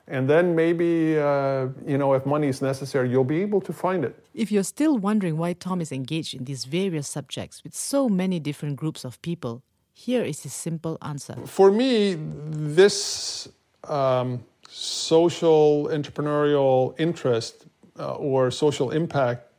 And 0.08 0.30
then 0.30 0.56
maybe 0.56 1.18
uh, 1.18 1.68
you 1.86 1.98
know 1.98 2.14
if 2.14 2.26
money 2.26 2.48
is 2.48 2.62
necessary 2.62 3.10
you'll 3.10 3.24
be 3.24 3.42
able 3.42 3.62
to 3.62 3.74
find 3.74 4.04
it. 4.04 4.16
If 4.34 4.52
you're 4.52 4.64
still 4.64 4.98
wondering 4.98 5.38
why 5.38 5.54
tom 5.54 5.82
is 5.82 5.92
engaged 5.92 6.34
in 6.34 6.46
these 6.46 6.66
various 6.66 7.08
subjects 7.08 7.64
with 7.64 7.76
so 7.76 8.10
many 8.10 8.40
different 8.40 8.76
groups 8.78 9.06
of 9.06 9.22
people 9.22 9.64
here 9.94 10.24
is 10.24 10.44
his 10.44 10.54
simple 10.54 10.98
answer. 11.02 11.36
For 11.46 11.72
me 11.72 12.18
this 12.18 13.48
um, 13.84 14.44
social 14.70 15.88
entrepreneurial 15.92 16.94
interest 17.00 17.66
uh, 18.00 18.14
or 18.16 18.52
social 18.52 18.92
impact 18.92 19.52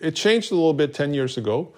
it 0.00 0.12
changed 0.12 0.50
a 0.50 0.54
little 0.54 0.74
bit 0.74 0.94
10 0.94 1.14
years 1.14 1.36
ago 1.36 1.72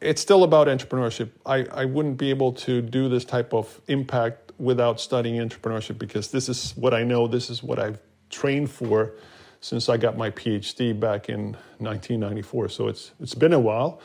it's 0.00 0.20
still 0.20 0.44
about 0.44 0.68
entrepreneurship. 0.68 1.30
I, 1.44 1.64
I 1.72 1.84
wouldn't 1.84 2.18
be 2.18 2.30
able 2.30 2.52
to 2.52 2.80
do 2.80 3.08
this 3.08 3.24
type 3.24 3.52
of 3.52 3.80
impact 3.88 4.52
without 4.58 5.00
studying 5.00 5.36
entrepreneurship 5.36 5.98
because 5.98 6.30
this 6.30 6.48
is 6.48 6.76
what 6.76 6.94
I 6.94 7.04
know, 7.04 7.26
this 7.26 7.50
is 7.50 7.62
what 7.62 7.78
I've 7.78 8.00
trained 8.30 8.70
for 8.70 9.12
since 9.60 9.88
I 9.88 9.96
got 9.96 10.16
my 10.16 10.30
PhD 10.30 10.98
back 10.98 11.28
in 11.28 11.56
1994. 11.78 12.68
So 12.68 12.88
it's 12.88 13.12
it's 13.20 13.34
been 13.34 13.52
a 13.52 13.58
while. 13.58 14.00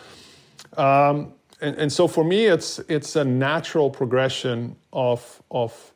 Um, 0.77 1.33
and, 1.61 1.77
and 1.77 1.93
so 1.93 2.07
for 2.07 2.23
me, 2.23 2.45
it's 2.45 2.79
it's 2.79 3.15
a 3.15 3.23
natural 3.23 3.89
progression 3.89 4.75
of 4.91 5.41
of 5.51 5.91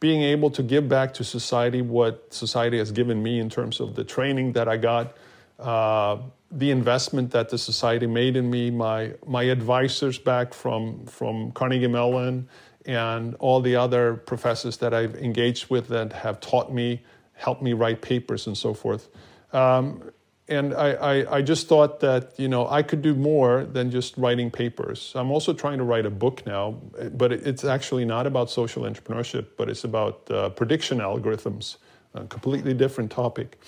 being 0.00 0.22
able 0.22 0.50
to 0.50 0.62
give 0.62 0.88
back 0.88 1.12
to 1.14 1.24
society 1.24 1.82
what 1.82 2.32
society 2.32 2.78
has 2.78 2.92
given 2.92 3.22
me 3.22 3.40
in 3.40 3.50
terms 3.50 3.80
of 3.80 3.96
the 3.96 4.04
training 4.04 4.52
that 4.52 4.68
I 4.68 4.76
got, 4.76 5.16
uh, 5.58 6.18
the 6.50 6.70
investment 6.70 7.30
that 7.32 7.50
the 7.50 7.58
society 7.58 8.06
made 8.06 8.36
in 8.36 8.50
me, 8.50 8.70
my 8.70 9.14
my 9.26 9.44
advisors 9.44 10.18
back 10.18 10.54
from 10.54 11.04
from 11.06 11.52
Carnegie 11.52 11.88
Mellon, 11.88 12.48
and 12.86 13.34
all 13.38 13.60
the 13.60 13.76
other 13.76 14.14
professors 14.14 14.78
that 14.78 14.94
I've 14.94 15.14
engaged 15.16 15.70
with 15.70 15.88
that 15.88 16.12
have 16.12 16.40
taught 16.40 16.72
me, 16.72 17.02
helped 17.34 17.62
me 17.62 17.74
write 17.74 18.00
papers 18.00 18.46
and 18.46 18.56
so 18.56 18.72
forth. 18.72 19.08
Um, 19.52 20.10
and 20.50 20.72
I, 20.72 20.92
I, 20.92 21.36
I, 21.36 21.42
just 21.42 21.68
thought 21.68 22.00
that 22.00 22.32
you 22.38 22.48
know 22.48 22.66
I 22.66 22.82
could 22.82 23.02
do 23.02 23.14
more 23.14 23.64
than 23.64 23.90
just 23.90 24.16
writing 24.16 24.50
papers. 24.50 25.12
I'm 25.14 25.30
also 25.30 25.52
trying 25.52 25.76
to 25.76 25.84
write 25.84 26.06
a 26.06 26.10
book 26.10 26.46
now, 26.46 26.80
but 27.12 27.32
it's 27.32 27.64
actually 27.64 28.06
not 28.06 28.26
about 28.26 28.50
social 28.50 28.84
entrepreneurship, 28.84 29.48
but 29.58 29.68
it's 29.68 29.84
about 29.84 30.30
uh, 30.30 30.48
prediction 30.48 30.98
algorithms, 30.98 31.76
a 32.14 32.24
completely 32.24 32.72
different 32.72 33.10
topic 33.10 33.58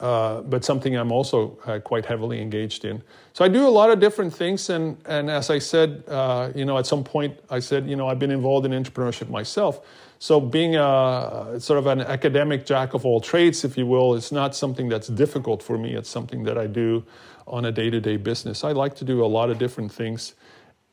uh, 0.00 0.42
but 0.42 0.64
something 0.64 0.94
I'm 0.96 1.12
also 1.12 1.58
uh, 1.66 1.78
quite 1.78 2.04
heavily 2.04 2.40
engaged 2.40 2.84
in. 2.84 3.02
So 3.32 3.44
I 3.44 3.48
do 3.48 3.66
a 3.66 3.70
lot 3.70 3.90
of 3.90 3.98
different 4.00 4.34
things, 4.34 4.70
and 4.70 4.96
and 5.06 5.30
as 5.30 5.50
I 5.50 5.58
said, 5.58 6.04
uh, 6.08 6.50
you 6.54 6.64
know, 6.64 6.76
at 6.78 6.86
some 6.86 7.02
point 7.02 7.38
I 7.50 7.60
said, 7.60 7.88
you 7.88 7.96
know, 7.96 8.08
I've 8.08 8.18
been 8.18 8.30
involved 8.30 8.66
in 8.66 8.72
entrepreneurship 8.72 9.28
myself. 9.30 9.80
So 10.18 10.40
being 10.40 10.76
a 10.76 11.56
sort 11.58 11.78
of 11.78 11.86
an 11.86 12.00
academic 12.00 12.64
jack 12.64 12.94
of 12.94 13.04
all 13.04 13.20
trades, 13.20 13.64
if 13.64 13.76
you 13.76 13.86
will, 13.86 14.14
is 14.14 14.32
not 14.32 14.54
something 14.54 14.88
that's 14.88 15.08
difficult 15.08 15.62
for 15.62 15.76
me. 15.76 15.94
It's 15.94 16.08
something 16.08 16.44
that 16.44 16.56
I 16.56 16.66
do 16.66 17.04
on 17.46 17.66
a 17.66 17.72
day-to-day 17.72 18.16
business. 18.16 18.64
I 18.64 18.72
like 18.72 18.94
to 18.96 19.04
do 19.04 19.24
a 19.24 19.26
lot 19.26 19.50
of 19.50 19.58
different 19.58 19.92
things. 19.92 20.34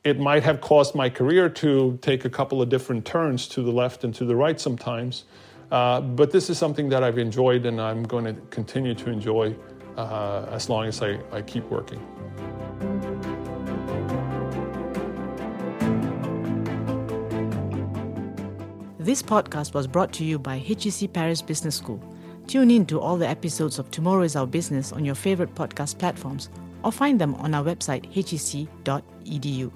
It 0.04 0.20
might 0.20 0.42
have 0.42 0.60
caused 0.60 0.94
my 0.94 1.08
career 1.08 1.48
to 1.48 1.98
take 2.02 2.26
a 2.26 2.30
couple 2.30 2.60
of 2.60 2.68
different 2.68 3.06
turns 3.06 3.48
to 3.48 3.62
the 3.62 3.72
left 3.72 4.04
and 4.04 4.14
to 4.14 4.26
the 4.26 4.36
right 4.36 4.60
sometimes. 4.60 5.24
Uh, 5.74 6.00
but 6.00 6.30
this 6.30 6.48
is 6.50 6.56
something 6.56 6.88
that 6.88 7.02
I've 7.02 7.18
enjoyed 7.18 7.66
and 7.66 7.80
I'm 7.80 8.04
going 8.04 8.24
to 8.26 8.34
continue 8.50 8.94
to 8.94 9.10
enjoy 9.10 9.56
uh, 9.96 10.46
as 10.52 10.68
long 10.68 10.86
as 10.86 11.02
I, 11.02 11.18
I 11.32 11.42
keep 11.42 11.64
working. 11.64 11.98
This 19.00 19.20
podcast 19.20 19.74
was 19.74 19.88
brought 19.88 20.12
to 20.12 20.24
you 20.24 20.38
by 20.38 20.58
HEC 20.58 21.12
Paris 21.12 21.42
Business 21.42 21.74
School. 21.74 22.00
Tune 22.46 22.70
in 22.70 22.86
to 22.86 23.00
all 23.00 23.16
the 23.16 23.28
episodes 23.28 23.80
of 23.80 23.90
Tomorrow 23.90 24.22
is 24.22 24.36
Our 24.36 24.46
Business 24.46 24.92
on 24.92 25.04
your 25.04 25.16
favorite 25.16 25.56
podcast 25.56 25.98
platforms 25.98 26.50
or 26.84 26.92
find 26.92 27.20
them 27.20 27.34
on 27.34 27.52
our 27.52 27.64
website 27.64 28.06
hec.edu. 28.14 29.72